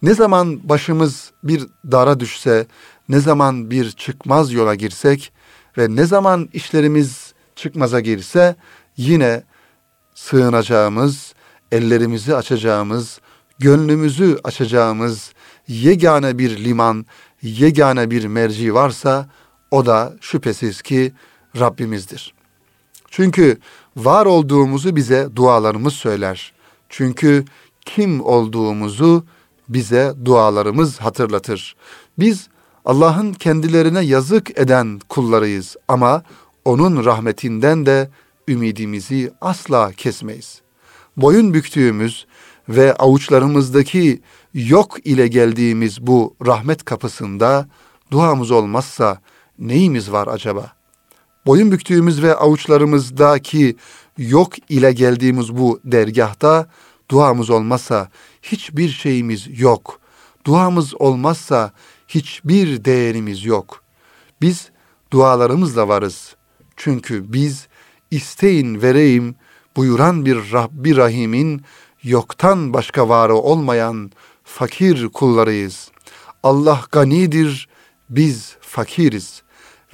Ne 0.03 0.15
zaman 0.15 0.69
başımız 0.69 1.33
bir 1.45 1.67
dara 1.93 2.21
düşse, 2.21 2.67
ne 3.09 3.21
zaman 3.21 3.71
bir 3.71 3.91
çıkmaz 3.91 4.53
yola 4.53 4.75
girsek 4.75 5.33
ve 5.79 5.97
ne 5.97 6.05
zaman 6.05 6.49
işlerimiz 6.53 7.35
çıkmaza 7.57 8.01
girse 8.01 8.57
yine 8.97 9.43
sığınacağımız, 10.15 11.35
ellerimizi 11.73 12.37
açacağımız, 12.37 13.21
gönlümüzü 13.59 14.39
açacağımız 14.45 15.33
yegane 15.69 16.39
bir 16.39 16.65
liman, 16.65 17.07
yegane 17.43 18.11
bir 18.11 18.25
merci 18.25 18.75
varsa 18.75 19.29
o 19.71 19.87
da 19.87 20.13
şüphesiz 20.21 20.83
ki 20.83 21.13
Rabbimizdir. 21.59 22.35
Çünkü 23.11 23.59
var 23.97 24.27
olduğumuzu 24.27 24.97
bize 24.97 25.29
dualarımız 25.37 25.93
söyler. 25.93 26.53
Çünkü 26.89 27.45
kim 27.81 28.21
olduğumuzu 28.21 29.25
bize 29.69 30.15
dualarımız 30.25 30.99
hatırlatır. 30.99 31.77
Biz 32.19 32.49
Allah'ın 32.85 33.33
kendilerine 33.33 34.01
yazık 34.01 34.59
eden 34.59 35.01
kullarıyız 35.09 35.77
ama 35.89 36.23
onun 36.65 37.05
rahmetinden 37.05 37.87
de 37.87 38.11
ümidimizi 38.49 39.33
asla 39.41 39.93
kesmeyiz. 39.93 40.61
Boyun 41.17 41.55
büktüğümüz 41.55 42.27
ve 42.69 42.95
avuçlarımızdaki 42.95 44.21
yok 44.55 45.07
ile 45.07 45.29
geldiğimiz 45.29 46.07
bu 46.07 46.35
rahmet 46.47 46.85
kapısında 46.85 47.69
duamız 48.11 48.51
olmazsa 48.51 49.21
neyimiz 49.59 50.13
var 50.13 50.27
acaba? 50.27 50.80
Boyun 51.47 51.73
büktüğümüz 51.73 52.23
ve 52.23 52.35
avuçlarımızdaki 52.35 53.77
yok 54.19 54.71
ile 54.71 54.93
geldiğimiz 54.93 55.57
bu 55.57 55.81
dergahta 55.85 56.69
duamız 57.11 57.51
olmazsa 57.51 58.09
hiçbir 58.43 58.89
şeyimiz 58.89 59.61
yok. 59.61 60.01
Duamız 60.45 60.95
olmazsa 61.01 61.73
hiçbir 62.09 62.85
değerimiz 62.85 63.45
yok. 63.45 63.83
Biz 64.43 64.71
dualarımızla 65.13 65.89
varız. 65.89 66.37
Çünkü 66.77 67.33
biz 67.33 67.69
isteyin 68.11 68.83
vereyim 68.83 69.35
buyuran 69.77 70.27
bir 70.27 70.53
Rabbi 70.53 70.97
Rahim'in 70.97 71.63
yoktan 72.03 72.73
başka 72.73 73.09
varı 73.09 73.35
olmayan 73.35 74.11
fakir 74.45 75.09
kullarıyız. 75.09 75.91
Allah 76.43 76.85
ganidir, 76.93 77.69
biz 78.11 78.57
fakiriz 78.61 79.43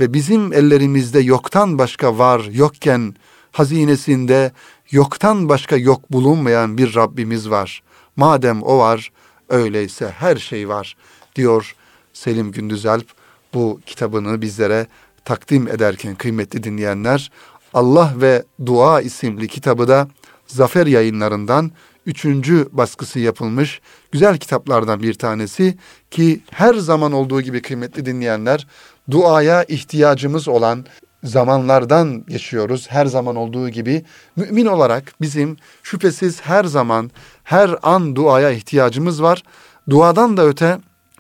ve 0.01 0.13
bizim 0.13 0.53
ellerimizde 0.53 1.21
yoktan 1.21 1.79
başka 1.79 2.19
var 2.19 2.49
yokken 2.53 3.15
hazinesinde 3.53 4.53
yoktan 4.91 5.49
başka 5.49 5.77
yok 5.77 6.13
bulunmayan 6.13 6.79
bir 6.79 6.95
Rabbimiz 6.95 7.51
var. 7.51 7.83
Madem 8.17 8.63
o 8.63 8.79
var, 8.79 9.13
öyleyse 9.49 10.11
her 10.19 10.37
şey 10.37 10.69
var 10.69 10.97
diyor 11.37 11.75
Selim 12.13 12.53
Gündüzalp 12.53 13.07
bu 13.55 13.81
kitabını 13.87 14.43
bizlere 14.43 14.87
takdim 15.25 15.69
ederken 15.69 16.15
kıymetli 16.15 16.63
dinleyenler 16.63 17.31
Allah 17.75 18.13
ve 18.17 18.45
Dua 18.67 19.01
isimli 19.01 19.49
kitabı 19.49 19.89
da 19.89 20.09
Zafer 20.47 20.87
yayınlarından 20.87 21.71
üçüncü 22.07 22.69
baskısı 22.73 23.19
yapılmış 23.19 23.81
güzel 24.13 24.39
kitaplardan 24.39 25.03
bir 25.03 25.15
tanesi 25.15 25.79
ki 26.11 26.41
her 26.51 26.75
zaman 26.75 27.13
olduğu 27.13 27.41
gibi 27.41 27.63
kıymetli 27.63 28.07
dinleyenler 28.07 28.67
duaya 29.11 29.65
ihtiyacımız 29.65 30.49
olan 30.49 30.85
zamanlardan 31.25 32.27
geçiyoruz. 32.27 32.87
Her 32.91 33.07
zaman 33.07 33.37
olduğu 33.37 33.69
gibi 33.69 34.05
mümin 34.37 34.67
olarak 34.67 35.15
bizim 35.21 35.57
şüphesiz 35.83 36.41
her 36.41 36.65
zaman 36.65 37.11
her 37.45 37.77
an 37.83 38.17
duaya 38.17 38.51
ihtiyacımız 38.51 39.23
var. 39.23 39.43
Duadan 39.91 40.37
da 40.37 40.47
öte 40.47 40.79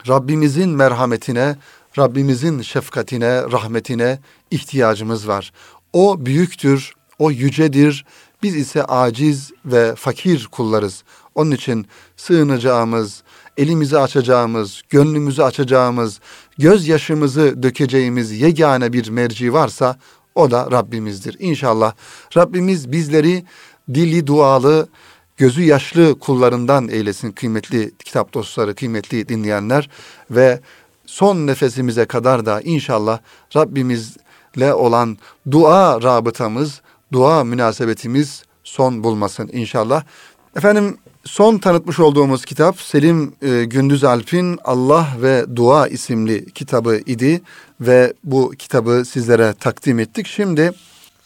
Rabbimizin 0.08 0.68
merhametine, 0.68 1.56
Rabbimizin 1.98 2.62
şefkatine, 2.62 3.42
rahmetine 3.42 4.18
ihtiyacımız 4.50 5.28
var. 5.28 5.52
O 5.92 6.26
büyüktür, 6.26 6.92
o 7.18 7.30
yücedir. 7.30 8.04
Biz 8.42 8.56
ise 8.56 8.84
aciz 8.84 9.50
ve 9.64 9.94
fakir 9.94 10.48
kullarız. 10.52 11.04
Onun 11.34 11.50
için 11.50 11.86
sığınacağımız, 12.16 13.22
elimizi 13.56 13.98
açacağımız, 13.98 14.82
gönlümüzü 14.90 15.42
açacağımız, 15.42 16.20
gözyaşımızı 16.58 17.62
dökeceğimiz 17.62 18.40
yegane 18.40 18.92
bir 18.92 19.08
merci 19.08 19.52
varsa 19.52 19.96
o 20.34 20.50
da 20.50 20.70
Rabbimizdir. 20.70 21.36
İnşallah 21.38 21.92
Rabbimiz 22.36 22.92
bizleri 22.92 23.44
dili 23.94 24.26
dualı, 24.26 24.88
gözü 25.36 25.62
yaşlı 25.62 26.18
kullarından 26.18 26.88
eylesin 26.88 27.32
kıymetli 27.32 27.92
kitap 28.04 28.34
dostları, 28.34 28.74
kıymetli 28.74 29.28
dinleyenler 29.28 29.88
ve 30.30 30.60
son 31.06 31.46
nefesimize 31.46 32.04
kadar 32.04 32.46
da 32.46 32.60
inşallah 32.60 33.18
Rabbimizle 33.56 34.74
olan 34.74 35.18
dua 35.50 36.02
rabıtamız, 36.02 36.80
dua 37.12 37.44
münasebetimiz 37.44 38.44
son 38.64 39.04
bulmasın 39.04 39.50
inşallah. 39.52 40.04
Efendim 40.56 40.98
son 41.26 41.58
tanıtmış 41.58 42.00
olduğumuz 42.00 42.44
kitap 42.44 42.80
Selim 42.80 43.34
e, 43.42 43.64
Gündüz 43.64 44.04
Alp'in 44.04 44.58
Allah 44.64 45.08
ve 45.22 45.56
Dua 45.56 45.88
isimli 45.88 46.52
kitabı 46.52 46.96
idi 47.06 47.40
ve 47.80 48.12
bu 48.24 48.50
kitabı 48.58 49.04
sizlere 49.04 49.54
takdim 49.60 49.98
ettik. 49.98 50.26
Şimdi 50.26 50.72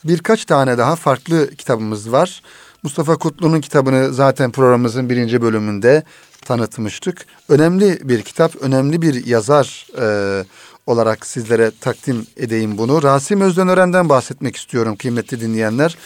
birkaç 0.04 0.44
tane 0.44 0.78
daha 0.78 0.96
farklı 0.96 1.50
kitabımız 1.54 2.12
var. 2.12 2.42
Mustafa 2.82 3.16
Kutlu'nun 3.16 3.60
kitabını 3.60 4.14
zaten 4.14 4.50
programımızın 4.50 5.10
birinci 5.10 5.42
bölümünde 5.42 6.02
tanıtmıştık. 6.44 7.26
Önemli 7.48 7.98
bir 8.08 8.22
kitap, 8.22 8.56
önemli 8.56 9.02
bir 9.02 9.26
yazar 9.26 9.86
e, 10.00 10.44
olarak 10.86 11.26
sizlere 11.26 11.70
takdim 11.80 12.26
edeyim 12.36 12.78
bunu. 12.78 13.02
Rasim 13.02 13.40
Özdenören'den 13.40 14.08
bahsetmek 14.08 14.56
istiyorum 14.56 14.96
kıymetli 14.96 15.40
dinleyenler. 15.40 15.96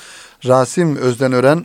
Rasim 0.46 0.96
Özdenören 0.96 1.64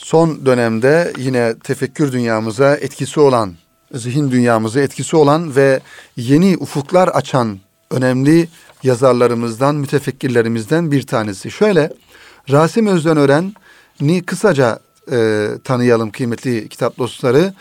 son 0.00 0.46
dönemde 0.46 1.12
yine 1.18 1.54
tefekkür 1.64 2.12
dünyamıza 2.12 2.76
etkisi 2.76 3.20
olan, 3.20 3.54
zihin 3.92 4.30
dünyamıza 4.30 4.80
etkisi 4.80 5.16
olan 5.16 5.56
ve 5.56 5.80
yeni 6.16 6.56
ufuklar 6.56 7.08
açan 7.08 7.58
önemli 7.90 8.48
yazarlarımızdan, 8.82 9.74
mütefekkirlerimizden 9.74 10.92
bir 10.92 11.06
tanesi. 11.06 11.50
Şöyle, 11.50 11.92
Rasim 12.50 12.86
Özdenören 12.86 13.54
ni 14.00 14.22
kısaca 14.22 14.78
e, 15.12 15.48
tanıyalım 15.64 16.10
kıymetli 16.10 16.68
kitap 16.68 16.98
dostları. 16.98 17.54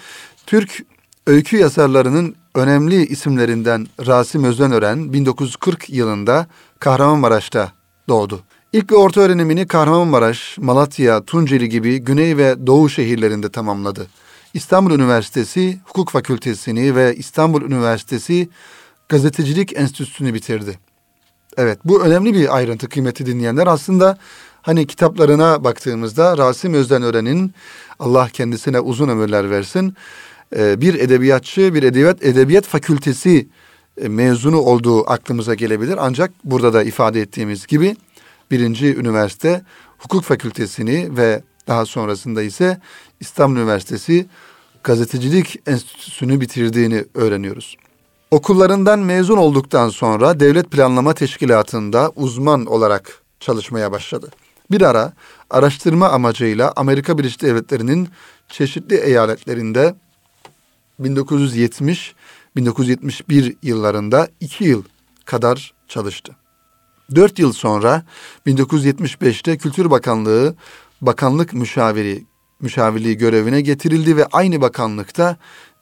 Türk 0.46 0.86
öykü 1.28 1.58
yazarlarının 1.58 2.36
önemli 2.56 3.06
isimlerinden 3.06 3.88
Rasim 4.08 4.44
Özdenören 4.44 5.14
1940 5.14 5.90
yılında 5.90 6.48
Kahramanmaraş'ta 6.80 7.72
doğdu. 8.10 8.44
İlk 8.74 8.92
ve 8.92 8.96
orta 8.96 9.22
öğrenimini 9.22 9.68
Kahramanmaraş, 9.68 10.58
Malatya, 10.58 11.26
Tunceli 11.26 11.70
gibi 11.70 12.00
güney 12.00 12.38
ve 12.38 12.68
doğu 12.68 12.90
şehirlerinde 12.90 13.50
tamamladı. 13.50 14.08
İstanbul 14.54 14.92
Üniversitesi 14.92 15.78
Hukuk 15.86 16.10
Fakültesini 16.10 16.96
ve 16.96 17.16
İstanbul 17.16 17.62
Üniversitesi 17.62 18.50
Gazetecilik 19.10 19.78
Enstitüsü'nü 19.78 20.34
bitirdi. 20.34 20.80
Evet 21.58 21.80
bu 21.86 22.04
önemli 22.04 22.34
bir 22.34 22.56
ayrıntı 22.56 22.90
kıymeti 22.90 23.26
dinleyenler. 23.26 23.68
Aslında 23.68 24.18
hani 24.62 24.88
kitaplarına 24.88 25.64
baktığımızda 25.64 26.38
Rasim 26.38 26.74
Özdenören'in 26.74 27.54
Allah 28.00 28.30
kendisine 28.34 28.80
uzun 28.80 29.10
ömürler 29.10 29.50
versin 29.50 29.96
e, 30.56 30.82
bir 30.82 30.94
edebiyatçı, 30.94 31.74
bir 31.74 31.84
edebiyat 31.84 32.24
edebiyat 32.24 32.66
fakültesi 32.66 33.48
e, 34.02 34.08
mezunu 34.08 34.58
olduğu 34.58 35.10
aklımıza 35.10 35.54
gelebilir. 35.54 35.96
Ancak 36.00 36.32
burada 36.44 36.74
da 36.74 36.84
ifade 36.84 37.22
ettiğimiz 37.22 37.68
gibi 37.68 37.96
birinci 38.52 38.96
üniversite 38.96 39.62
hukuk 39.98 40.24
fakültesini 40.24 41.18
ve 41.18 41.44
daha 41.68 41.86
sonrasında 41.86 42.42
ise 42.42 42.82
İstanbul 43.20 43.58
Üniversitesi 43.58 44.26
gazetecilik 44.84 45.60
enstitüsünü 45.68 46.42
bitirdiğini 46.42 47.06
öğreniyoruz. 47.14 47.78
Okullarından 48.32 49.00
mezun 49.00 49.38
olduktan 49.38 49.90
sonra 49.90 50.40
devlet 50.40 50.72
planlama 50.72 51.14
teşkilatında 51.14 52.12
uzman 52.16 52.66
olarak 52.66 53.22
çalışmaya 53.40 53.92
başladı. 53.92 54.32
Bir 54.72 54.82
ara 54.82 55.14
araştırma 55.50 56.10
amacıyla 56.10 56.74
Amerika 56.76 57.18
Birleşik 57.18 57.42
Devletleri'nin 57.42 58.10
çeşitli 58.50 58.96
eyaletlerinde 58.96 59.96
1970-1971 61.02 63.56
yıllarında 63.64 64.28
iki 64.40 64.64
yıl 64.64 64.84
kadar 65.26 65.74
çalıştı. 65.88 66.36
Dört 67.16 67.40
yıl 67.40 67.54
sonra 67.54 68.04
1975'te 68.48 69.58
Kültür 69.58 69.92
Bakanlığı 69.92 70.56
bakanlık 71.02 71.54
müşaviri 71.54 72.24
müşavirliği 72.62 73.18
görevine 73.18 73.62
getirildi 73.62 74.18
ve 74.18 74.26
aynı 74.26 74.62
bakanlıkta 74.62 75.38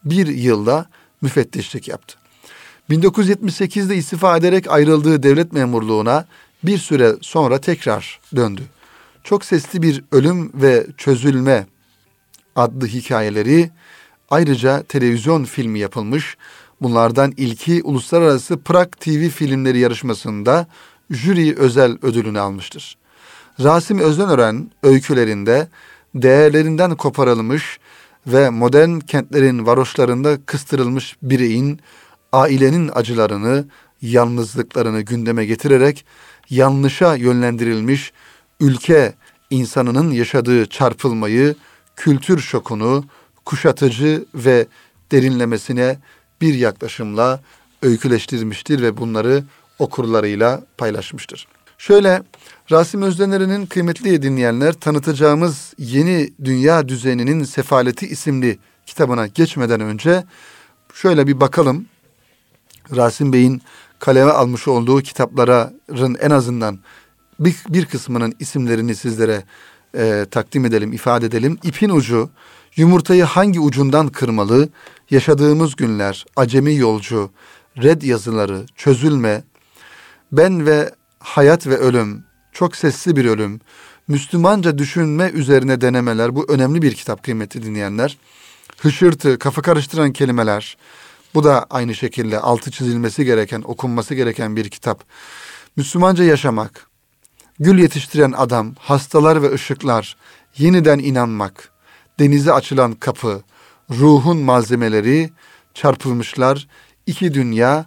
bir 0.06 0.28
yılda 0.28 0.90
müfettişlik 1.22 1.88
yaptı. 1.88 2.18
1978'de 2.90 3.96
istifa 3.96 4.38
ederek 4.38 4.72
ayrıldığı 4.72 5.24
devlet 5.24 5.54
memurluğuna 5.54 6.26
bir 6.64 6.78
süre 6.78 7.16
sonra 7.22 7.62
tekrar 7.62 8.20
döndü. 8.36 8.62
Çok 9.24 9.46
sesli 9.46 9.82
bir 9.82 10.04
ölüm 10.12 10.52
ve 10.54 10.88
çözülme 10.98 11.68
adlı 12.56 12.88
hikayeleri 12.88 13.70
ayrıca 14.30 14.84
televizyon 14.84 15.44
filmi 15.44 15.80
yapılmış. 15.80 16.38
Bunlardan 16.82 17.34
ilki 17.38 17.84
Uluslararası 17.84 18.58
Prag 18.58 18.92
TV 18.92 19.30
filmleri 19.30 19.80
yarışmasında 19.80 20.68
jüri 21.12 21.56
özel 21.58 21.98
ödülünü 22.02 22.40
almıştır. 22.40 22.98
Rasim 23.64 24.00
Özdenören 24.00 24.72
öykülerinde 24.84 25.68
değerlerinden 26.16 26.96
koparılmış 26.96 27.80
ve 28.28 28.50
modern 28.50 29.00
kentlerin 29.00 29.66
varoşlarında 29.66 30.38
kıstırılmış 30.46 31.18
bireyin 31.22 31.80
ailenin 32.34 32.92
acılarını, 32.94 33.66
yalnızlıklarını 34.02 35.02
gündeme 35.02 35.46
getirerek 35.46 36.06
yanlışa 36.50 37.16
yönlendirilmiş 37.16 38.14
ülke 38.60 39.14
insanının 39.50 40.12
yaşadığı 40.12 40.66
çarpılmayı, 40.66 41.56
kültür 41.96 42.40
şokunu 42.40 43.06
kuşatıcı 43.46 44.26
ve 44.36 44.68
derinlemesine 45.12 46.00
bir 46.42 46.54
yaklaşımla 46.54 47.40
öyküleştirmiştir 47.82 48.82
ve 48.82 48.98
bunları 48.98 49.44
okurlarıyla 49.80 50.64
paylaşmıştır. 50.78 51.48
Şöyle 51.78 52.24
Rasim 52.72 53.02
Özdener'in 53.02 53.66
kıymetli 53.66 54.22
dinleyenler 54.22 54.74
tanıtacağımız 54.74 55.74
Yeni 55.78 56.30
Dünya 56.44 56.88
Düzeninin 56.88 57.44
Sefaleti 57.44 58.08
isimli 58.08 58.60
kitabına 58.86 59.28
geçmeden 59.28 59.82
önce 59.82 60.24
şöyle 60.94 61.28
bir 61.28 61.40
bakalım. 61.40 61.86
Rasim 62.96 63.34
Bey'in 63.34 63.62
kaleme 64.00 64.32
almış 64.32 64.68
olduğu 64.68 65.02
kitapların 65.02 66.18
en 66.22 66.30
azından 66.30 66.80
bir, 67.40 67.56
bir 67.70 67.86
kısmının 67.86 68.36
isimlerini 68.40 68.96
sizlere 68.96 69.44
e, 69.98 70.26
takdim 70.32 70.66
edelim, 70.66 70.94
ifade 70.94 71.26
edelim. 71.26 71.60
İpin 71.64 71.90
ucu, 71.90 72.30
yumurtayı 72.76 73.24
hangi 73.24 73.60
ucundan 73.60 74.10
kırmalı, 74.10 74.70
yaşadığımız 75.10 75.76
günler, 75.76 76.26
acemi 76.36 76.76
yolcu, 76.76 77.30
red 77.84 78.02
yazıları, 78.02 78.66
çözülme, 78.76 79.44
ben 80.32 80.66
ve 80.66 80.92
hayat 81.20 81.68
ve 81.68 81.78
ölüm, 81.78 82.24
çok 82.52 82.76
sesli 82.76 83.16
bir 83.16 83.26
ölüm, 83.26 83.60
Müslümanca 84.08 84.78
düşünme 84.78 85.30
üzerine 85.30 85.82
denemeler, 85.82 86.36
bu 86.36 86.46
önemli 86.52 86.82
bir 86.82 86.94
kitap 86.94 87.24
kıymetli 87.24 87.64
dinleyenler. 87.64 88.18
Hışırtı, 88.78 89.40
kafa 89.40 89.62
karıştıran 89.62 90.14
kelimeler, 90.14 90.78
bu 91.34 91.44
da 91.44 91.66
aynı 91.70 91.96
şekilde 91.96 92.40
altı 92.40 92.72
çizilmesi 92.72 93.26
gereken, 93.26 93.62
okunması 93.66 94.16
gereken 94.16 94.56
bir 94.56 94.70
kitap. 94.70 95.04
Müslümanca 95.76 96.24
yaşamak, 96.24 96.88
gül 97.60 97.80
yetiştiren 97.80 98.32
adam, 98.32 98.76
hastalar 98.80 99.42
ve 99.42 99.54
ışıklar, 99.54 100.18
yeniden 100.58 101.00
inanmak, 101.00 101.70
denize 102.20 102.54
açılan 102.54 102.94
kapı, 102.94 103.42
ruhun 103.90 104.38
malzemeleri, 104.38 105.30
çarpılmışlar, 105.74 106.68
iki 107.06 107.34
dünya, 107.34 107.86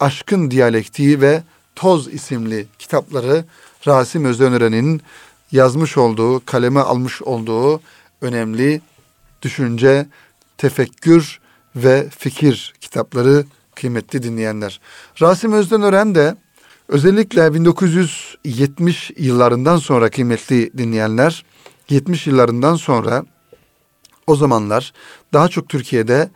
aşkın 0.00 0.50
diyalektiği 0.50 1.20
ve 1.20 1.42
Toz 1.76 2.14
isimli 2.14 2.66
kitapları 2.78 3.44
Rasim 3.86 4.24
Özdenören'in 4.24 5.02
yazmış 5.52 5.98
olduğu, 5.98 6.44
kaleme 6.46 6.80
almış 6.80 7.22
olduğu 7.22 7.80
önemli 8.20 8.80
düşünce, 9.42 10.06
tefekkür 10.58 11.40
ve 11.76 12.08
fikir 12.18 12.74
kitapları 12.80 13.44
kıymetli 13.74 14.22
dinleyenler. 14.22 14.80
Rasim 15.20 15.52
Özdenören 15.52 16.14
de 16.14 16.36
özellikle 16.88 17.54
1970 17.54 19.10
yıllarından 19.16 19.76
sonra 19.76 20.10
kıymetli 20.10 20.78
dinleyenler, 20.78 21.44
70 21.88 22.26
yıllarından 22.26 22.76
sonra 22.76 23.24
o 24.26 24.36
zamanlar 24.36 24.92
daha 25.32 25.48
çok 25.48 25.68
Türkiye'de 25.68 26.30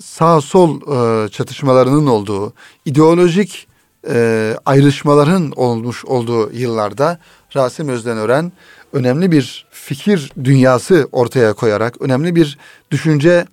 sağ 0.00 0.40
sol 0.40 0.80
e, 0.80 1.28
çatışmalarının 1.28 2.06
olduğu, 2.06 2.52
ideolojik 2.84 3.66
e, 4.08 4.56
ayrışmaların 4.66 5.52
olmuş 5.56 6.04
olduğu 6.04 6.52
yıllarda 6.52 7.18
Rasim 7.56 7.88
Özdenören 7.88 8.52
önemli 8.92 9.32
bir 9.32 9.66
fikir 9.70 10.32
dünyası 10.44 11.08
ortaya 11.12 11.52
koyarak, 11.52 12.02
önemli 12.02 12.34
bir 12.34 12.58
düşünce 12.90 13.46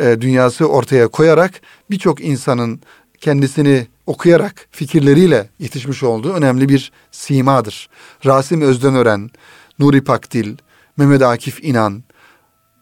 e, 0.00 0.20
dünyası 0.20 0.66
ortaya 0.68 1.08
koyarak 1.08 1.60
birçok 1.90 2.20
insanın 2.20 2.80
kendisini 3.20 3.86
okuyarak 4.06 4.68
fikirleriyle 4.70 5.48
yetişmiş 5.58 6.02
olduğu 6.02 6.32
önemli 6.32 6.68
bir 6.68 6.92
simadır. 7.10 7.88
Rasim 8.26 8.60
Özdenören, 8.60 9.30
Nuri 9.78 10.04
Pakdil, 10.04 10.56
Mehmet 10.96 11.22
Akif 11.22 11.64
İnan, 11.64 12.04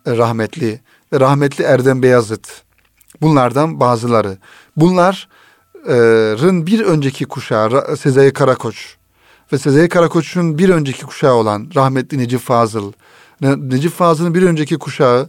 e, 0.06 0.16
rahmetli 0.16 0.80
ve 1.12 1.20
rahmetli 1.20 1.64
Erdem 1.64 2.02
Beyazıt. 2.02 2.61
Bunlardan 3.22 3.80
bazıları. 3.80 4.38
Bunların 4.76 6.66
bir 6.66 6.80
önceki 6.80 7.24
kuşağı 7.24 7.96
Sezai 7.96 8.32
Karakoç 8.32 8.96
ve 9.52 9.58
Sezai 9.58 9.88
Karakoç'un 9.88 10.58
bir 10.58 10.68
önceki 10.68 11.02
kuşağı 11.02 11.34
olan 11.34 11.70
rahmetli 11.74 12.18
Necip 12.18 12.40
Fazıl. 12.40 12.92
Necip 13.40 13.92
Fazıl'ın 13.92 14.34
bir 14.34 14.42
önceki 14.42 14.78
kuşağı 14.78 15.28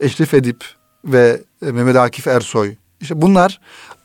Eşref 0.00 0.34
Edip 0.34 0.64
ve 1.04 1.40
e, 1.66 1.72
Mehmet 1.72 1.96
Akif 1.96 2.26
Ersoy. 2.26 2.74
İşte 3.00 3.22
bunlar 3.22 3.60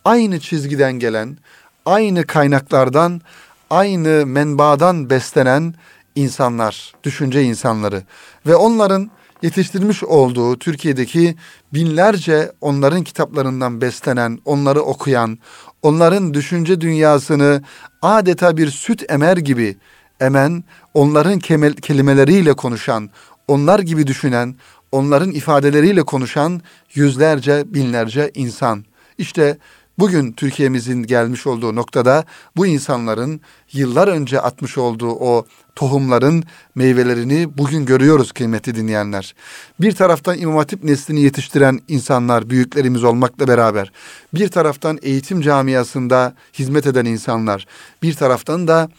aynı 0.05 0.39
çizgiden 0.39 0.93
gelen, 0.93 1.37
aynı 1.85 2.27
kaynaklardan, 2.27 3.21
aynı 3.69 4.25
menbadan 4.25 5.09
beslenen 5.09 5.73
insanlar, 6.15 6.93
düşünce 7.03 7.43
insanları 7.43 8.03
ve 8.47 8.55
onların 8.55 9.11
yetiştirmiş 9.43 10.03
olduğu 10.03 10.59
Türkiye'deki 10.59 11.35
binlerce 11.73 12.51
onların 12.61 13.03
kitaplarından 13.03 13.81
beslenen, 13.81 14.39
onları 14.45 14.81
okuyan, 14.81 15.39
onların 15.81 16.33
düşünce 16.33 16.81
dünyasını 16.81 17.61
adeta 18.01 18.57
bir 18.57 18.69
süt 18.69 19.11
emer 19.11 19.37
gibi 19.37 19.77
emen, 20.19 20.63
onların 20.93 21.39
kelimeleriyle 21.73 22.53
konuşan, 22.53 23.09
onlar 23.47 23.79
gibi 23.79 24.07
düşünen, 24.07 24.55
onların 24.91 25.31
ifadeleriyle 25.31 26.03
konuşan 26.03 26.61
yüzlerce, 26.93 27.63
binlerce 27.73 28.31
insan. 28.33 28.85
İşte 29.17 29.57
bugün 29.99 30.31
Türkiye'mizin 30.31 31.03
gelmiş 31.03 31.47
olduğu 31.47 31.75
noktada 31.75 32.25
bu 32.55 32.65
insanların 32.67 33.41
yıllar 33.73 34.07
önce 34.07 34.41
atmış 34.41 34.77
olduğu 34.77 35.11
o 35.11 35.45
tohumların 35.75 36.43
meyvelerini 36.75 37.57
bugün 37.57 37.85
görüyoruz 37.85 38.31
kıymetli 38.31 38.75
dinleyenler. 38.75 39.35
Bir 39.81 39.91
taraftan 39.91 40.37
İmam 40.37 40.55
Hatip 40.55 40.83
neslini 40.83 41.21
yetiştiren 41.21 41.79
insanlar, 41.87 42.49
büyüklerimiz 42.49 43.03
olmakla 43.03 43.47
beraber, 43.47 43.91
bir 44.33 44.47
taraftan 44.47 44.99
eğitim 45.01 45.41
camiasında 45.41 46.35
hizmet 46.53 46.87
eden 46.87 47.05
insanlar, 47.05 47.67
bir 48.03 48.13
taraftan 48.13 48.67
da 48.67 48.89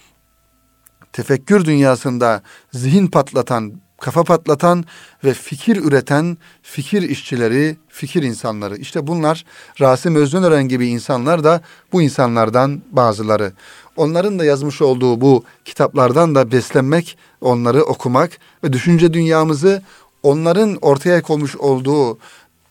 tefekkür 1.12 1.64
dünyasında 1.64 2.42
zihin 2.72 3.06
patlatan, 3.06 3.72
kafa 4.04 4.24
patlatan 4.24 4.84
ve 5.24 5.34
fikir 5.34 5.76
üreten 5.76 6.38
fikir 6.62 7.02
işçileri, 7.02 7.76
fikir 7.88 8.22
insanları. 8.22 8.76
İşte 8.76 9.06
bunlar 9.06 9.44
Rasim 9.80 10.16
Özdenören 10.16 10.68
gibi 10.68 10.86
insanlar 10.86 11.44
da 11.44 11.60
bu 11.92 12.02
insanlardan 12.02 12.82
bazıları. 12.90 13.52
Onların 13.96 14.38
da 14.38 14.44
yazmış 14.44 14.82
olduğu 14.82 15.20
bu 15.20 15.44
kitaplardan 15.64 16.34
da 16.34 16.52
beslenmek, 16.52 17.18
onları 17.40 17.82
okumak 17.82 18.30
ve 18.64 18.72
düşünce 18.72 19.14
dünyamızı 19.14 19.82
onların 20.22 20.78
ortaya 20.80 21.22
koymuş 21.22 21.56
olduğu 21.56 22.18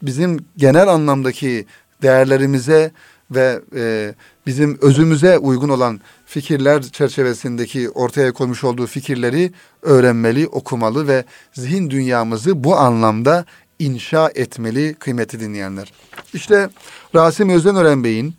bizim 0.01 0.45
genel 0.57 0.87
anlamdaki 0.87 1.65
değerlerimize 2.01 2.91
ve 3.31 3.61
e, 3.75 4.13
bizim 4.45 4.77
özümüze 4.81 5.37
uygun 5.37 5.69
olan 5.69 6.01
fikirler 6.25 6.83
çerçevesindeki 6.83 7.89
ortaya 7.89 8.31
koymuş 8.31 8.63
olduğu 8.63 8.87
fikirleri 8.87 9.51
öğrenmeli, 9.81 10.47
okumalı 10.47 11.07
ve 11.07 11.25
zihin 11.53 11.89
dünyamızı 11.89 12.63
bu 12.63 12.75
anlamda 12.75 13.45
inşa 13.79 14.31
etmeli 14.35 14.93
kıymeti 14.93 15.39
dinleyenler. 15.39 15.93
İşte 16.33 16.69
Rasim 17.15 17.49
Özdenören 17.49 18.03
Bey'in 18.03 18.35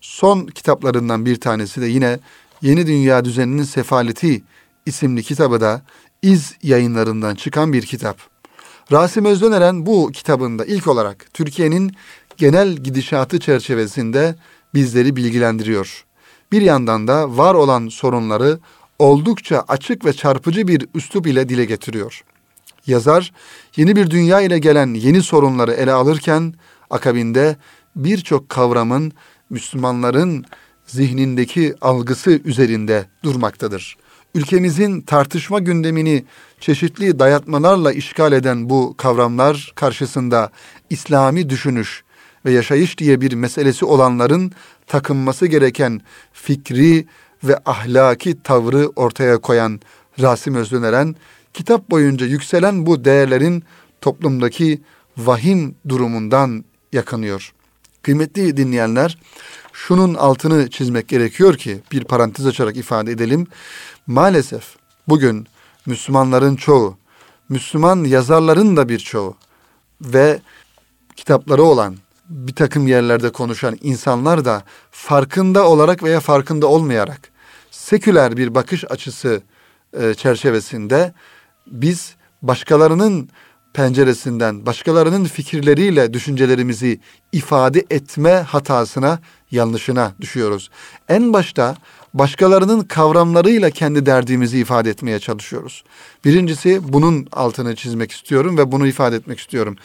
son 0.00 0.46
kitaplarından 0.46 1.26
bir 1.26 1.40
tanesi 1.40 1.80
de 1.80 1.86
yine 1.86 2.18
Yeni 2.62 2.86
Dünya 2.86 3.24
Düzeninin 3.24 3.62
Sefaleti 3.62 4.42
isimli 4.86 5.22
kitabı 5.22 5.60
da 5.60 5.82
İz 6.22 6.54
yayınlarından 6.62 7.34
çıkan 7.34 7.72
bir 7.72 7.82
kitap. 7.82 8.18
Rasim 8.92 9.24
Özdenören 9.24 9.86
bu 9.86 10.10
kitabında 10.12 10.64
ilk 10.64 10.86
olarak 10.86 11.26
Türkiye'nin 11.34 11.96
genel 12.36 12.76
gidişatı 12.76 13.40
çerçevesinde 13.40 14.34
bizleri 14.74 15.16
bilgilendiriyor. 15.16 16.04
Bir 16.52 16.62
yandan 16.62 17.08
da 17.08 17.36
var 17.36 17.54
olan 17.54 17.88
sorunları 17.88 18.58
oldukça 18.98 19.64
açık 19.68 20.04
ve 20.04 20.12
çarpıcı 20.12 20.68
bir 20.68 20.86
üslup 20.94 21.26
ile 21.26 21.48
dile 21.48 21.64
getiriyor. 21.64 22.24
Yazar 22.86 23.32
yeni 23.76 23.96
bir 23.96 24.10
dünya 24.10 24.40
ile 24.40 24.58
gelen 24.58 24.94
yeni 24.94 25.22
sorunları 25.22 25.72
ele 25.72 25.92
alırken 25.92 26.54
akabinde 26.90 27.56
birçok 27.96 28.48
kavramın 28.48 29.12
Müslümanların 29.50 30.44
zihnindeki 30.86 31.74
algısı 31.80 32.30
üzerinde 32.30 33.06
durmaktadır. 33.24 33.96
Ülkemizin 34.34 35.00
tartışma 35.00 35.58
gündemini 35.58 36.24
çeşitli 36.60 37.18
dayatmalarla 37.18 37.92
işgal 37.92 38.32
eden 38.32 38.70
bu 38.70 38.94
kavramlar 38.96 39.72
karşısında 39.74 40.50
İslami 40.90 41.50
düşünüş 41.50 42.04
ve 42.48 42.52
yaşayış 42.52 42.98
diye 42.98 43.20
bir 43.20 43.32
meselesi 43.32 43.84
olanların 43.84 44.52
takınması 44.86 45.46
gereken 45.46 46.00
fikri 46.32 47.06
ve 47.44 47.58
ahlaki 47.66 48.42
tavrı 48.42 48.88
ortaya 48.88 49.38
koyan 49.38 49.80
Rasim 50.20 50.54
Özdeneren, 50.54 51.16
kitap 51.54 51.90
boyunca 51.90 52.26
yükselen 52.26 52.86
bu 52.86 53.04
değerlerin 53.04 53.62
toplumdaki 54.00 54.80
vahim 55.16 55.74
durumundan 55.88 56.64
yakınıyor. 56.92 57.52
Kıymetli 58.02 58.56
dinleyenler, 58.56 59.18
şunun 59.72 60.14
altını 60.14 60.70
çizmek 60.70 61.08
gerekiyor 61.08 61.56
ki 61.56 61.80
bir 61.92 62.04
parantez 62.04 62.46
açarak 62.46 62.76
ifade 62.76 63.12
edelim. 63.12 63.46
Maalesef 64.06 64.76
bugün 65.08 65.46
Müslümanların 65.86 66.56
çoğu, 66.56 66.96
Müslüman 67.48 68.04
yazarların 68.04 68.76
da 68.76 68.88
bir 68.88 68.98
çoğu 68.98 69.36
ve 70.00 70.40
kitapları 71.16 71.62
olan 71.62 71.96
bir 72.28 72.54
takım 72.54 72.86
yerlerde 72.86 73.30
konuşan 73.30 73.78
insanlar 73.82 74.44
da 74.44 74.62
farkında 74.90 75.68
olarak 75.68 76.02
veya 76.02 76.20
farkında 76.20 76.66
olmayarak 76.66 77.30
seküler 77.70 78.36
bir 78.36 78.54
bakış 78.54 78.84
açısı 78.90 79.42
e, 80.00 80.14
çerçevesinde 80.14 81.12
biz 81.66 82.14
başkalarının 82.42 83.28
penceresinden, 83.72 84.66
başkalarının 84.66 85.24
fikirleriyle 85.24 86.14
düşüncelerimizi 86.14 87.00
ifade 87.32 87.84
etme 87.90 88.32
hatasına, 88.32 89.18
yanlışına 89.50 90.12
düşüyoruz. 90.20 90.70
En 91.08 91.32
başta 91.32 91.76
başkalarının 92.14 92.80
kavramlarıyla 92.80 93.70
kendi 93.70 94.06
derdimizi 94.06 94.58
ifade 94.58 94.90
etmeye 94.90 95.18
çalışıyoruz. 95.18 95.84
Birincisi 96.24 96.92
bunun 96.92 97.28
altını 97.32 97.76
çizmek 97.76 98.12
istiyorum 98.12 98.58
ve 98.58 98.72
bunu 98.72 98.86
ifade 98.86 99.16
etmek 99.16 99.38
istiyorum. 99.38 99.76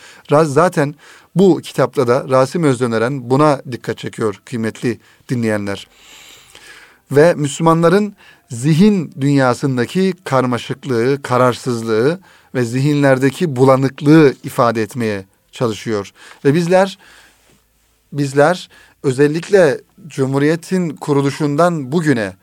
Zaten 0.43 0.95
bu 1.36 1.62
kitapta 1.62 2.08
da 2.08 2.26
Rasim 2.30 2.63
Özdöneren 2.63 3.30
buna 3.30 3.62
dikkat 3.72 3.98
çekiyor 3.98 4.41
kıymetli 4.46 5.00
dinleyenler. 5.30 5.88
Ve 7.12 7.34
Müslümanların 7.34 8.15
zihin 8.50 9.13
dünyasındaki 9.22 10.13
karmaşıklığı, 10.24 11.22
kararsızlığı 11.22 12.19
ve 12.56 12.65
zihinlerdeki 12.65 13.56
bulanıklığı 13.56 14.34
ifade 14.43 14.82
etmeye 14.82 15.26
çalışıyor. 15.52 16.12
Ve 16.46 16.54
bizler 16.54 16.98
bizler 18.13 18.69
özellikle 19.04 19.82
Cumhuriyet'in 20.08 20.89
kuruluşundan 20.89 21.91
bugüne 21.91 22.34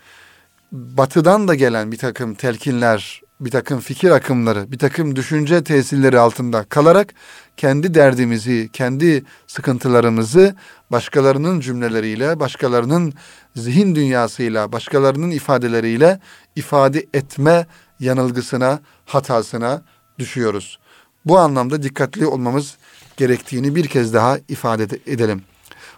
batıdan 0.73 1.49
da 1.49 1.55
gelen 1.55 1.93
bir 1.93 1.97
takım 1.97 2.35
telkinler, 2.35 3.23
bir 3.41 3.51
takım 3.51 3.81
fikir 3.81 4.11
akımları, 4.11 4.73
bir 4.73 4.79
takım 4.79 5.17
düşünce 5.17 5.65
tesirleri 5.65 6.19
altında 6.19 6.65
kalarak 6.65 7.15
kendi 7.57 7.95
derdimizi, 7.95 8.71
kendi 8.73 9.25
sıkıntılarımızı 9.47 10.55
başkalarının 10.91 11.61
cümleleriyle, 11.61 12.41
başkalarının 12.41 13.13
zihin 13.57 13.95
dünyasıyla, 13.95 14.73
başkalarının 14.73 15.31
ifadeleriyle 15.31 16.21
ifade 16.57 17.07
etme 17.15 17.67
yanılgısına, 18.01 18.81
hatasına 19.07 19.83
düşüyoruz. 20.19 20.79
Bu 21.25 21.39
anlamda 21.39 21.83
dikkatli 21.83 22.27
olmamız 22.27 22.77
gerektiğini 23.17 23.75
bir 23.75 23.87
kez 23.87 24.15
daha 24.15 24.39
ifade 24.49 24.89
edelim. 25.07 25.43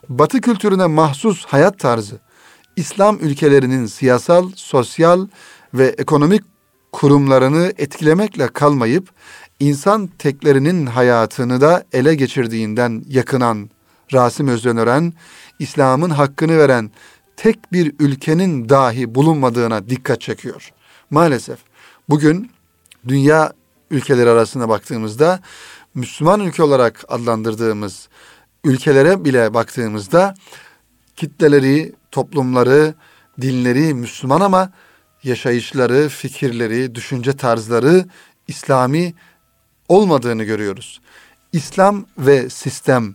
Batı 0.08 0.40
kültürüne 0.40 0.86
mahsus 0.86 1.44
hayat 1.44 1.78
tarzı, 1.78 2.18
İslam 2.76 3.18
ülkelerinin 3.20 3.86
siyasal, 3.86 4.50
sosyal 4.54 5.26
ve 5.74 5.86
ekonomik 5.98 6.51
kurumlarını 6.92 7.72
etkilemekle 7.78 8.48
kalmayıp 8.48 9.08
insan 9.60 10.06
teklerinin 10.06 10.86
hayatını 10.86 11.60
da 11.60 11.84
ele 11.92 12.14
geçirdiğinden 12.14 13.04
yakınan 13.08 13.70
Rasim 14.12 14.48
Özdenören, 14.48 15.12
İslam'ın 15.58 16.10
hakkını 16.10 16.58
veren 16.58 16.90
tek 17.36 17.72
bir 17.72 17.94
ülkenin 17.98 18.68
dahi 18.68 19.14
bulunmadığına 19.14 19.88
dikkat 19.88 20.20
çekiyor. 20.20 20.72
Maalesef 21.10 21.58
bugün 22.08 22.50
dünya 23.08 23.52
ülkeleri 23.90 24.30
arasında 24.30 24.68
baktığımızda 24.68 25.40
Müslüman 25.94 26.40
ülke 26.40 26.62
olarak 26.62 27.04
adlandırdığımız 27.08 28.08
ülkelere 28.64 29.24
bile 29.24 29.54
baktığımızda 29.54 30.34
kitleleri, 31.16 31.92
toplumları, 32.10 32.94
dinleri 33.40 33.94
Müslüman 33.94 34.40
ama 34.40 34.72
yaşayışları, 35.24 36.08
fikirleri, 36.08 36.94
düşünce 36.94 37.32
tarzları 37.32 38.04
İslami 38.48 39.14
olmadığını 39.88 40.44
görüyoruz. 40.44 41.00
İslam 41.52 42.06
ve 42.18 42.50
sistem, 42.50 43.14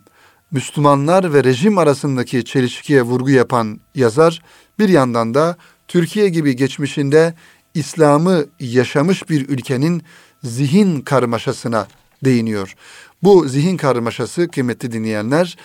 Müslümanlar 0.51 1.33
ve 1.33 1.43
rejim 1.43 1.77
arasındaki 1.77 2.45
çelişkiye 2.45 3.01
vurgu 3.01 3.29
yapan 3.29 3.79
yazar 3.95 4.41
bir 4.79 4.89
yandan 4.89 5.33
da 5.33 5.57
Türkiye 5.87 6.29
gibi 6.29 6.55
geçmişinde 6.55 7.33
İslam'ı 7.73 8.45
yaşamış 8.59 9.29
bir 9.29 9.49
ülkenin 9.49 10.03
zihin 10.43 11.01
karmaşasına 11.01 11.87
değiniyor. 12.23 12.75
Bu 13.23 13.47
zihin 13.47 13.77
karmaşası 13.77 14.47
kıymetli 14.47 14.91
dinleyenler 14.91 15.57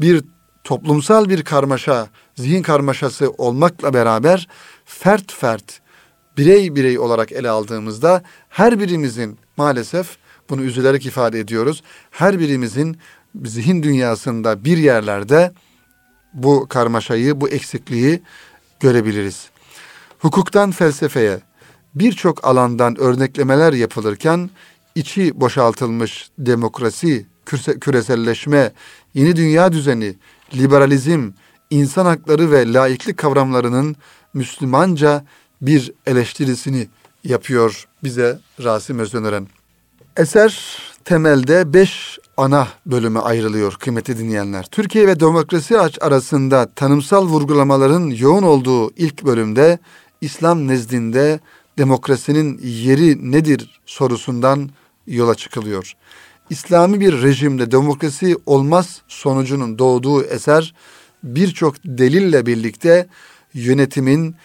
bir 0.00 0.24
toplumsal 0.64 1.28
bir 1.28 1.42
karmaşa, 1.44 2.08
zihin 2.34 2.62
karmaşası 2.62 3.30
olmakla 3.30 3.94
beraber 3.94 4.48
fert 4.98 5.32
fert, 5.32 5.80
birey 6.36 6.76
birey 6.76 6.98
olarak 6.98 7.32
ele 7.32 7.50
aldığımızda 7.50 8.22
her 8.48 8.80
birimizin 8.80 9.38
maalesef 9.56 10.16
bunu 10.50 10.62
üzülerek 10.62 11.06
ifade 11.06 11.40
ediyoruz. 11.40 11.82
Her 12.10 12.38
birimizin 12.38 12.96
zihin 13.44 13.82
dünyasında 13.82 14.64
bir 14.64 14.78
yerlerde 14.78 15.52
bu 16.34 16.66
karmaşayı, 16.68 17.40
bu 17.40 17.48
eksikliği 17.48 18.22
görebiliriz. 18.80 19.50
Hukuktan 20.18 20.70
felsefeye 20.70 21.40
birçok 21.94 22.44
alandan 22.44 23.00
örneklemeler 23.00 23.72
yapılırken 23.72 24.50
içi 24.94 25.40
boşaltılmış 25.40 26.30
demokrasi, 26.38 27.26
küreselleşme, 27.80 28.72
yeni 29.14 29.36
dünya 29.36 29.72
düzeni, 29.72 30.14
liberalizm, 30.54 31.30
insan 31.70 32.06
hakları 32.06 32.50
ve 32.50 32.72
laiklik 32.72 33.16
kavramlarının 33.16 33.96
Müslümanca 34.34 35.24
bir 35.62 35.92
eleştirisini 36.06 36.88
yapıyor 37.24 37.88
bize 38.04 38.38
Rasim 38.64 38.98
Özdenören. 38.98 39.46
Eser 40.16 40.78
temelde 41.04 41.72
beş 41.72 42.18
ana 42.36 42.68
bölüme 42.86 43.20
ayrılıyor 43.20 43.72
kıymeti 43.72 44.18
dinleyenler. 44.18 44.66
Türkiye 44.70 45.06
ve 45.06 45.20
demokrasi 45.20 45.78
arasında 45.80 46.66
tanımsal 46.76 47.26
vurgulamaların 47.26 48.10
yoğun 48.10 48.42
olduğu 48.42 48.90
ilk 48.90 49.24
bölümde 49.24 49.78
İslam 50.20 50.68
nezdinde 50.68 51.40
demokrasinin 51.78 52.60
yeri 52.62 53.32
nedir 53.32 53.80
sorusundan 53.86 54.70
yola 55.06 55.34
çıkılıyor. 55.34 55.92
İslami 56.50 57.00
bir 57.00 57.22
rejimde 57.22 57.70
demokrasi 57.70 58.36
olmaz 58.46 59.02
sonucunun 59.08 59.78
doğduğu 59.78 60.22
eser 60.24 60.74
birçok 61.22 61.74
delille 61.84 62.46
birlikte 62.46 63.06
yönetimin 63.54 64.36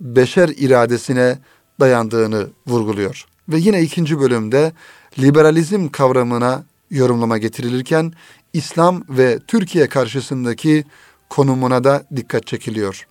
beşer 0.00 0.48
iradesine 0.48 1.38
dayandığını 1.80 2.46
vurguluyor. 2.66 3.26
Ve 3.48 3.58
yine 3.58 3.82
ikinci 3.82 4.20
bölümde 4.20 4.72
liberalizm 5.18 5.88
kavramına 5.88 6.64
yorumlama 6.90 7.38
getirilirken 7.38 8.12
İslam 8.52 9.04
ve 9.08 9.38
Türkiye 9.46 9.88
karşısındaki 9.88 10.84
konumuna 11.28 11.84
da 11.84 12.04
dikkat 12.16 12.46
çekiliyor. 12.46 13.06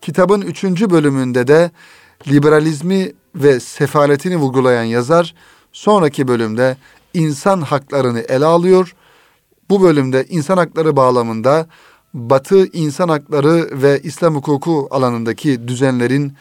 Kitabın 0.00 0.40
üçüncü 0.40 0.90
bölümünde 0.90 1.46
de 1.46 1.70
liberalizmi 2.28 3.12
ve 3.34 3.60
sefaletini 3.60 4.36
vurgulayan 4.36 4.84
yazar 4.84 5.34
sonraki 5.72 6.28
bölümde 6.28 6.76
insan 7.14 7.60
haklarını 7.60 8.20
ele 8.20 8.44
alıyor. 8.44 8.94
Bu 9.70 9.82
bölümde 9.82 10.26
insan 10.28 10.56
hakları 10.56 10.96
bağlamında 10.96 11.66
Batı 12.14 12.66
insan 12.66 13.08
hakları 13.08 13.82
ve 13.82 14.00
İslam 14.02 14.34
hukuku 14.34 14.88
alanındaki 14.90 15.68
düzenlerin 15.68 16.32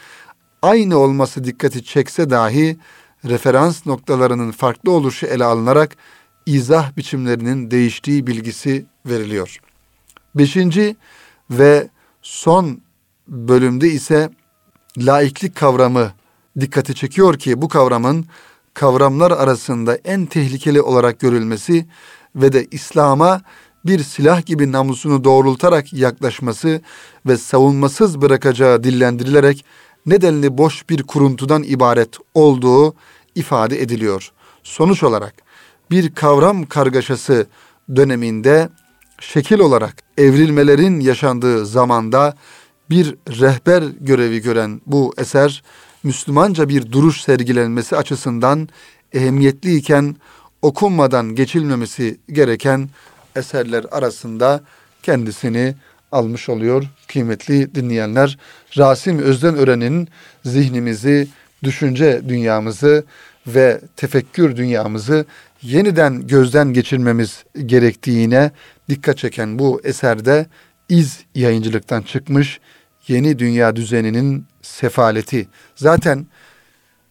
aynı 0.62 0.98
olması 0.98 1.44
dikkati 1.44 1.84
çekse 1.84 2.30
dahi 2.30 2.78
referans 3.26 3.86
noktalarının 3.86 4.52
farklı 4.52 4.92
oluşu 4.92 5.26
ele 5.26 5.46
alınarak 5.46 5.98
izah 6.46 6.98
biçimlerinin 6.98 7.72
değiştiği 7.72 8.28
bilgisi 8.28 8.86
veriliyor. 9.06 9.60
Beşinci 10.36 10.96
ve 11.50 11.88
son 12.22 12.82
bölümde 13.28 13.88
ise 13.88 14.30
laiklik 14.98 15.56
kavramı 15.56 16.12
dikkati 16.60 16.96
çekiyor 16.96 17.40
ki 17.40 17.62
bu 17.62 17.68
kavramın 17.68 18.26
kavramlar 18.74 19.32
arasında 19.32 19.96
en 19.96 20.26
tehlikeli 20.26 20.82
olarak 20.82 21.20
görülmesi 21.20 21.86
ve 22.36 22.54
de 22.54 22.68
İslam'a 22.72 23.42
bir 23.86 24.00
silah 24.00 24.46
gibi 24.46 24.72
namusunu 24.72 25.24
doğrultarak 25.24 25.94
yaklaşması 25.94 26.82
ve 27.26 27.38
savunmasız 27.38 28.22
bırakacağı 28.22 28.84
dillendirilerek 28.84 29.66
nedenli 30.06 30.58
boş 30.58 30.90
bir 30.90 31.04
kuruntudan 31.04 31.64
ibaret 31.64 32.18
olduğu 32.34 32.96
ifade 33.36 33.82
ediliyor. 33.82 34.32
Sonuç 34.64 35.04
olarak 35.04 35.34
bir 35.92 36.16
kavram 36.16 36.66
kargaşası 36.66 37.48
döneminde 37.96 38.70
şekil 39.20 39.60
olarak 39.60 39.96
evrilmelerin 40.18 41.00
yaşandığı 41.00 41.66
zamanda 41.66 42.36
bir 42.90 43.16
rehber 43.28 43.84
görevi 44.00 44.42
gören 44.42 44.82
bu 44.86 45.14
eser 45.18 45.64
Müslümanca 46.04 46.70
bir 46.70 46.92
duruş 46.92 47.22
sergilenmesi 47.22 47.98
açısından 47.98 48.70
ehemmiyetliyken 49.14 50.16
okunmadan 50.62 51.36
geçilmemesi 51.36 52.20
gereken 52.30 52.90
eserler 53.36 53.86
arasında 53.92 54.62
kendisini 55.04 55.76
almış 56.12 56.50
oluyor 56.50 56.84
kıymetli 57.08 57.76
dinleyenler. 57.76 58.38
Rasim 58.78 59.20
Özden 59.20 59.56
Ören'in 59.56 60.08
zihnimizi, 60.46 61.28
düşünce 61.64 62.22
dünyamızı 62.28 63.04
ve 63.48 63.82
tefekkür 63.96 64.56
dünyamızı 64.56 65.26
yeniden 65.62 66.28
gözden 66.28 66.74
geçirmemiz 66.74 67.44
gerektiğine 67.66 68.52
dikkat 68.90 69.18
çeken 69.18 69.60
bu 69.60 69.82
eserde 69.84 70.46
iz 70.90 71.20
yayıncılıktan 71.36 72.02
çıkmış 72.02 72.60
yeni 73.08 73.40
dünya 73.40 73.76
düzeninin 73.76 74.46
sefaleti. 74.62 75.48
Zaten 75.76 76.28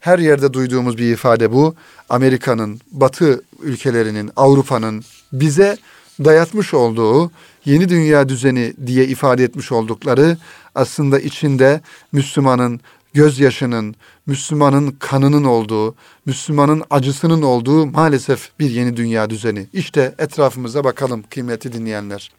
her 0.00 0.18
yerde 0.18 0.52
duyduğumuz 0.52 0.98
bir 0.98 1.12
ifade 1.12 1.52
bu. 1.52 1.74
Amerika'nın, 2.08 2.80
Batı 2.90 3.42
ülkelerinin, 3.62 4.30
Avrupa'nın 4.36 5.04
bize 5.32 5.76
dayatmış 6.24 6.74
olduğu 6.74 7.30
yeni 7.64 7.88
dünya 7.88 8.28
düzeni 8.28 8.74
diye 8.86 9.06
ifade 9.06 9.44
etmiş 9.44 9.72
oldukları 9.72 10.36
aslında 10.74 11.20
içinde 11.20 11.80
Müslümanın 12.12 12.80
gözyaşının, 13.14 13.94
Müslümanın 14.26 14.90
kanının 14.98 15.44
olduğu, 15.44 15.94
Müslümanın 16.26 16.82
acısının 16.90 17.42
olduğu 17.42 17.86
maalesef 17.86 18.50
bir 18.58 18.70
yeni 18.70 18.96
dünya 18.96 19.30
düzeni. 19.30 19.66
İşte 19.72 20.14
etrafımıza 20.18 20.84
bakalım 20.84 21.24
kıymetli 21.30 21.72
dinleyenler. 21.72 22.30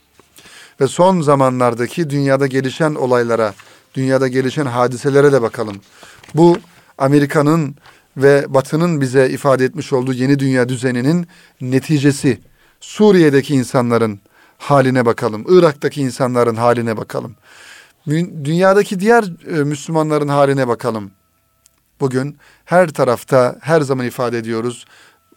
Ve 0.81 0.87
son 0.87 1.21
zamanlardaki 1.21 2.09
dünyada 2.09 2.47
gelişen 2.47 2.95
olaylara, 2.95 3.53
dünyada 3.95 4.27
gelişen 4.27 4.65
hadiselere 4.65 5.31
de 5.31 5.41
bakalım. 5.41 5.77
Bu 6.35 6.57
Amerika'nın 6.97 7.75
ve 8.17 8.45
Batı'nın 8.47 9.01
bize 9.01 9.29
ifade 9.29 9.65
etmiş 9.65 9.93
olduğu 9.93 10.13
yeni 10.13 10.39
dünya 10.39 10.69
düzeninin 10.69 11.27
neticesi. 11.61 12.41
Suriye'deki 12.81 13.53
insanların 13.55 14.19
haline 14.57 15.05
bakalım. 15.05 15.45
Irak'taki 15.49 16.01
insanların 16.01 16.55
haline 16.55 16.97
bakalım. 16.97 17.35
Dünyadaki 18.43 18.99
diğer 18.99 19.23
e, 19.47 19.63
Müslümanların 19.63 20.27
haline 20.27 20.67
bakalım. 20.67 21.11
Bugün 21.99 22.37
her 22.65 22.89
tarafta 22.89 23.55
her 23.61 23.81
zaman 23.81 24.05
ifade 24.05 24.37
ediyoruz. 24.37 24.85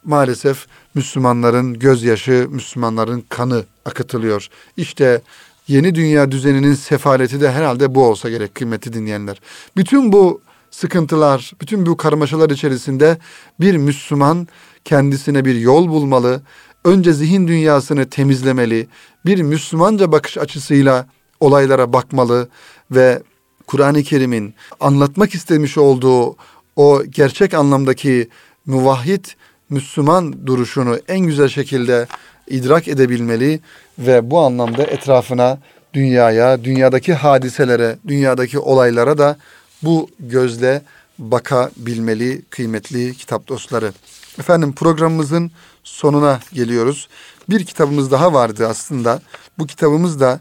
Maalesef 0.05 0.67
Müslümanların 0.95 1.79
gözyaşı, 1.79 2.47
Müslümanların 2.51 3.25
kanı 3.29 3.65
akıtılıyor. 3.85 4.49
İşte 4.77 5.21
yeni 5.69 5.95
dünya 5.95 6.31
düzeninin 6.31 6.75
sefaleti 6.75 7.41
de 7.41 7.53
herhalde 7.53 7.95
bu 7.95 8.05
olsa 8.05 8.31
gerek 8.31 8.55
kıymetli 8.55 8.93
dinleyenler. 8.93 9.41
Bütün 9.77 10.13
bu 10.13 10.41
sıkıntılar, 10.71 11.53
bütün 11.61 11.87
bu 11.87 11.97
karmaşalar 11.97 12.51
içerisinde 12.51 13.19
bir 13.61 13.77
Müslüman 13.77 14.49
kendisine 14.85 15.45
bir 15.45 15.55
yol 15.55 15.89
bulmalı. 15.89 16.43
Önce 16.85 17.13
zihin 17.13 17.49
dünyasını 17.49 18.11
temizlemeli. 18.11 18.87
Bir 19.27 19.43
Müslümanca 19.43 20.13
bakış 20.13 20.39
açısıyla 20.39 21.07
olaylara 21.41 21.93
bakmalı 21.93 22.49
ve 22.91 23.23
Kur'an-ı 23.67 24.03
Kerim'in 24.03 24.55
anlatmak 24.81 25.35
istemiş 25.35 25.79
olduğu 25.79 26.37
o 26.77 27.03
gerçek 27.05 27.55
anlamdaki 27.55 28.29
muvahhid 28.67 29.25
Müslüman 29.71 30.47
duruşunu 30.47 30.99
en 31.09 31.21
güzel 31.21 31.49
şekilde 31.49 32.07
idrak 32.49 32.89
edebilmeli 32.89 33.61
ve 33.99 34.31
bu 34.31 34.41
anlamda 34.41 34.83
etrafına, 34.83 35.59
dünyaya, 35.95 36.65
dünyadaki 36.65 37.15
hadiselere, 37.15 37.97
dünyadaki 38.09 38.59
olaylara 38.59 39.19
da 39.19 39.37
bu 39.83 40.09
gözle 40.21 40.83
bakabilmeli 41.19 42.43
kıymetli 42.51 43.15
kitap 43.15 43.49
dostları. 43.49 43.93
Efendim 44.39 44.73
programımızın 44.73 45.51
sonuna 45.85 46.41
geliyoruz. 46.53 47.09
Bir 47.49 47.65
kitabımız 47.65 48.11
daha 48.11 48.33
vardı 48.33 48.67
aslında. 48.69 49.21
Bu 49.59 49.67
kitabımız 49.67 50.21
da 50.21 50.41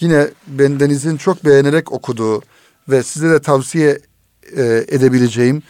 yine 0.00 0.28
bendenizin 0.46 1.16
çok 1.16 1.44
beğenerek 1.44 1.92
okuduğu 1.92 2.42
ve 2.88 3.02
size 3.02 3.30
de 3.30 3.42
tavsiye 3.42 3.98
e, 4.56 4.84
edebileceğim 4.88 5.62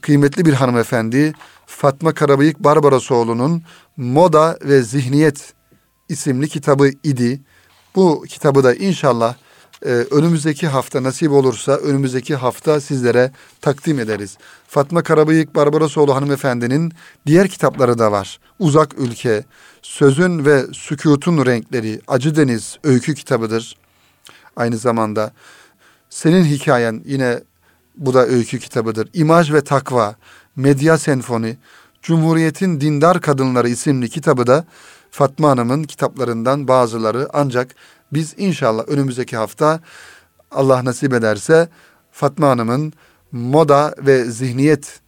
kıymetli 0.00 0.46
bir 0.46 0.52
hanımefendi 0.52 1.32
Fatma 1.66 2.14
Karabıyık 2.14 2.58
Barbarasoğlu'nun 2.64 3.62
Moda 3.96 4.58
ve 4.62 4.82
Zihniyet 4.82 5.54
isimli 6.08 6.48
kitabı 6.48 6.90
idi. 7.04 7.40
Bu 7.94 8.24
kitabı 8.28 8.64
da 8.64 8.74
inşallah 8.74 9.34
e, 9.84 9.90
önümüzdeki 9.90 10.68
hafta 10.68 11.02
nasip 11.02 11.32
olursa 11.32 11.72
önümüzdeki 11.72 12.36
hafta 12.36 12.80
sizlere 12.80 13.32
takdim 13.60 13.98
ederiz. 13.98 14.38
Fatma 14.68 15.02
Karabıyık 15.02 15.54
Barbarasoğlu 15.54 16.14
hanımefendinin 16.14 16.92
diğer 17.26 17.48
kitapları 17.48 17.98
da 17.98 18.12
var. 18.12 18.40
Uzak 18.58 18.98
Ülke, 18.98 19.44
Sözün 19.82 20.44
ve 20.44 20.64
Sükutun 20.72 21.46
Renkleri, 21.46 22.00
Acı 22.08 22.36
Deniz 22.36 22.78
öykü 22.84 23.14
kitabıdır. 23.14 23.76
Aynı 24.56 24.76
zamanda 24.76 25.32
senin 26.10 26.44
hikayen 26.44 27.02
yine 27.04 27.40
bu 27.96 28.14
da 28.14 28.26
öykü 28.26 28.58
kitabıdır. 28.58 29.08
İmaj 29.14 29.52
ve 29.52 29.60
Takva, 29.60 30.16
Medya 30.56 30.98
Senfoni, 30.98 31.56
Cumhuriyetin 32.02 32.80
Dindar 32.80 33.20
Kadınları 33.20 33.68
isimli 33.68 34.08
kitabı 34.08 34.46
da 34.46 34.64
Fatma 35.10 35.50
Hanım'ın 35.50 35.82
kitaplarından 35.82 36.68
bazıları 36.68 37.28
ancak 37.32 37.74
biz 38.12 38.34
inşallah 38.36 38.84
önümüzdeki 38.88 39.36
hafta 39.36 39.80
Allah 40.50 40.84
nasip 40.84 41.12
ederse 41.12 41.68
Fatma 42.12 42.48
Hanım'ın 42.48 42.92
Moda 43.32 43.94
ve 43.98 44.24
Zihniyet 44.24 45.00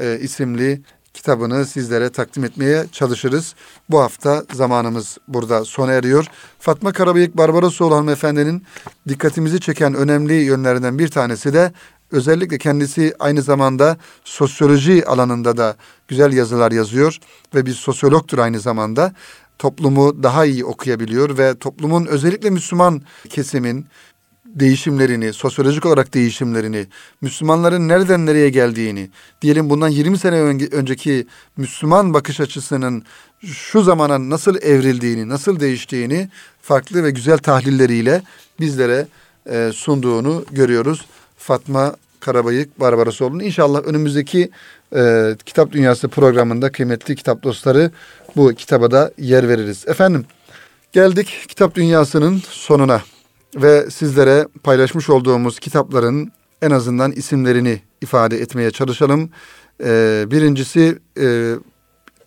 e, 0.00 0.18
isimli 0.20 0.82
kitabını 1.14 1.66
sizlere 1.66 2.10
takdim 2.10 2.44
etmeye 2.44 2.86
çalışırız. 2.92 3.54
Bu 3.90 4.00
hafta 4.00 4.44
zamanımız 4.52 5.18
burada 5.28 5.64
sona 5.64 5.92
eriyor. 5.92 6.26
Fatma 6.58 6.92
Karabıyık 6.92 7.36
Barbarosoğlu 7.36 7.94
hanımefendinin 7.94 8.62
dikkatimizi 9.08 9.60
çeken 9.60 9.94
önemli 9.94 10.34
yönlerinden 10.34 10.98
bir 10.98 11.08
tanesi 11.08 11.52
de 11.52 11.72
özellikle 12.12 12.58
kendisi 12.58 13.14
aynı 13.18 13.42
zamanda 13.42 13.96
sosyoloji 14.24 15.06
alanında 15.06 15.56
da 15.56 15.76
güzel 16.08 16.32
yazılar 16.32 16.72
yazıyor 16.72 17.18
ve 17.54 17.66
bir 17.66 17.74
sosyologtur 17.74 18.38
aynı 18.38 18.60
zamanda. 18.60 19.12
Toplumu 19.58 20.22
daha 20.22 20.44
iyi 20.44 20.64
okuyabiliyor 20.64 21.38
ve 21.38 21.58
toplumun 21.58 22.06
özellikle 22.06 22.50
Müslüman 22.50 23.02
kesimin 23.28 23.86
değişimlerini, 24.44 25.32
sosyolojik 25.32 25.86
olarak 25.86 26.14
değişimlerini, 26.14 26.86
Müslümanların 27.20 27.88
nereden 27.88 28.26
nereye 28.26 28.50
geldiğini, 28.50 29.10
diyelim 29.42 29.70
bundan 29.70 29.88
20 29.88 30.18
sene 30.18 30.40
önceki 30.72 31.26
Müslüman 31.56 32.14
bakış 32.14 32.40
açısının 32.40 33.02
şu 33.46 33.82
zamana 33.82 34.30
nasıl 34.30 34.56
evrildiğini, 34.56 35.28
nasıl 35.28 35.60
değiştiğini 35.60 36.28
farklı 36.62 37.04
ve 37.04 37.10
güzel 37.10 37.38
tahlilleriyle 37.38 38.22
bizlere 38.60 39.06
e, 39.50 39.70
sunduğunu 39.74 40.44
görüyoruz. 40.50 41.06
Fatma 41.36 41.96
Karabayık 42.20 42.80
Barbarosoğlu'nun 42.80 43.40
inşallah 43.40 43.82
önümüzdeki 43.84 44.50
e, 44.96 45.36
Kitap 45.46 45.72
Dünyası 45.72 46.08
programında 46.08 46.72
kıymetli 46.72 47.16
kitap 47.16 47.42
dostları 47.42 47.90
bu 48.36 48.54
kitaba 48.54 48.90
da 48.90 49.12
yer 49.18 49.48
veririz. 49.48 49.88
Efendim 49.88 50.26
geldik 50.92 51.44
Kitap 51.48 51.74
Dünyası'nın 51.74 52.42
sonuna 52.48 53.02
ve 53.56 53.90
sizlere 53.90 54.48
paylaşmış 54.62 55.10
olduğumuz 55.10 55.58
kitapların 55.58 56.32
en 56.62 56.70
azından 56.70 57.12
isimlerini 57.12 57.80
ifade 58.00 58.38
etmeye 58.38 58.70
çalışalım. 58.70 59.30
Ee, 59.84 60.24
birincisi 60.30 60.98
e, 61.20 61.54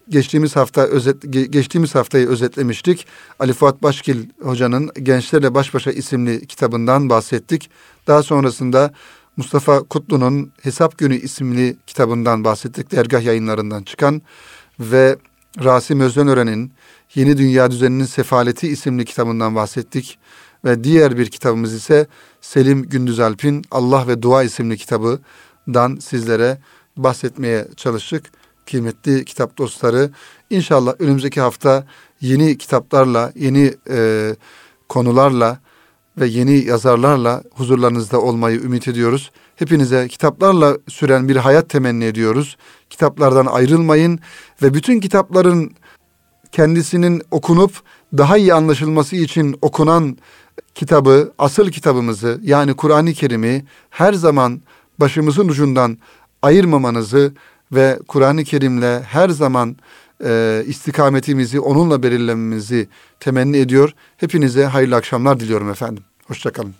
geçtiğimiz 0.09 0.55
hafta 0.55 0.81
özet 0.81 1.15
geçtiğimiz 1.49 1.95
haftayı 1.95 2.27
özetlemiştik. 2.27 3.07
Ali 3.39 3.53
Fuat 3.53 3.83
Başkil 3.83 4.29
hocanın 4.41 4.91
Gençlerle 5.03 5.53
Baş 5.53 5.73
Başa 5.73 5.91
isimli 5.91 6.47
kitabından 6.47 7.09
bahsettik. 7.09 7.69
Daha 8.07 8.23
sonrasında 8.23 8.93
Mustafa 9.41 9.83
Kutlu'nun 9.83 10.51
Hesap 10.61 10.97
Günü 10.97 11.15
isimli 11.15 11.77
kitabından 11.87 12.43
bahsettik. 12.43 12.91
Dergah 12.91 13.21
yayınlarından 13.21 13.83
çıkan 13.83 14.21
ve 14.79 15.17
Rasim 15.63 15.99
Özdenören'in 15.99 16.73
Yeni 17.15 17.37
Dünya 17.37 17.71
Düzeninin 17.71 18.05
Sefaleti 18.05 18.67
isimli 18.67 19.05
kitabından 19.05 19.55
bahsettik. 19.55 20.19
Ve 20.65 20.83
diğer 20.83 21.17
bir 21.17 21.25
kitabımız 21.25 21.73
ise 21.73 22.07
Selim 22.41 22.83
Gündüzalp'in 22.83 23.65
Allah 23.71 24.07
ve 24.07 24.21
Dua 24.21 24.43
isimli 24.43 24.77
kitabından 24.77 25.97
sizlere 26.01 26.57
bahsetmeye 26.97 27.67
çalıştık. 27.75 28.25
Kıymetli 28.65 29.25
kitap 29.25 29.57
dostları 29.57 30.11
İnşallah 30.49 30.93
önümüzdeki 30.99 31.41
hafta 31.41 31.85
yeni 32.21 32.57
kitaplarla, 32.57 33.31
yeni 33.35 33.73
e, 33.89 34.29
konularla 34.89 35.59
ve 36.17 36.27
yeni 36.27 36.65
yazarlarla 36.65 37.43
huzurlarınızda 37.53 38.21
olmayı 38.21 38.61
ümit 38.61 38.87
ediyoruz. 38.87 39.31
Hepinize 39.55 40.07
kitaplarla 40.07 40.77
süren 40.87 41.29
bir 41.29 41.35
hayat 41.35 41.69
temenni 41.69 42.03
ediyoruz. 42.05 42.57
Kitaplardan 42.89 43.45
ayrılmayın 43.45 44.19
ve 44.61 44.73
bütün 44.73 44.99
kitapların 44.99 45.71
kendisinin 46.51 47.21
okunup 47.31 47.71
daha 48.17 48.37
iyi 48.37 48.53
anlaşılması 48.53 49.15
için 49.15 49.55
okunan 49.61 50.17
kitabı, 50.75 51.33
asıl 51.37 51.69
kitabımızı 51.69 52.39
yani 52.43 52.73
Kur'an-ı 52.73 53.13
Kerim'i 53.13 53.65
her 53.89 54.13
zaman 54.13 54.61
başımızın 54.99 55.47
ucundan 55.47 55.97
ayırmamanızı 56.41 57.33
ve 57.71 57.99
Kur'an-ı 58.07 58.43
Kerim'le 58.43 59.01
her 59.03 59.29
zaman 59.29 59.75
e, 60.25 60.63
istikametimizi 60.67 61.59
onunla 61.59 62.03
belirlememizi 62.03 62.87
temenni 63.19 63.57
ediyor. 63.57 63.93
Hepinize 64.17 64.65
hayırlı 64.65 64.95
akşamlar 64.95 65.39
diliyorum 65.39 65.69
efendim. 65.69 66.03
Hoşçakalın. 66.27 66.75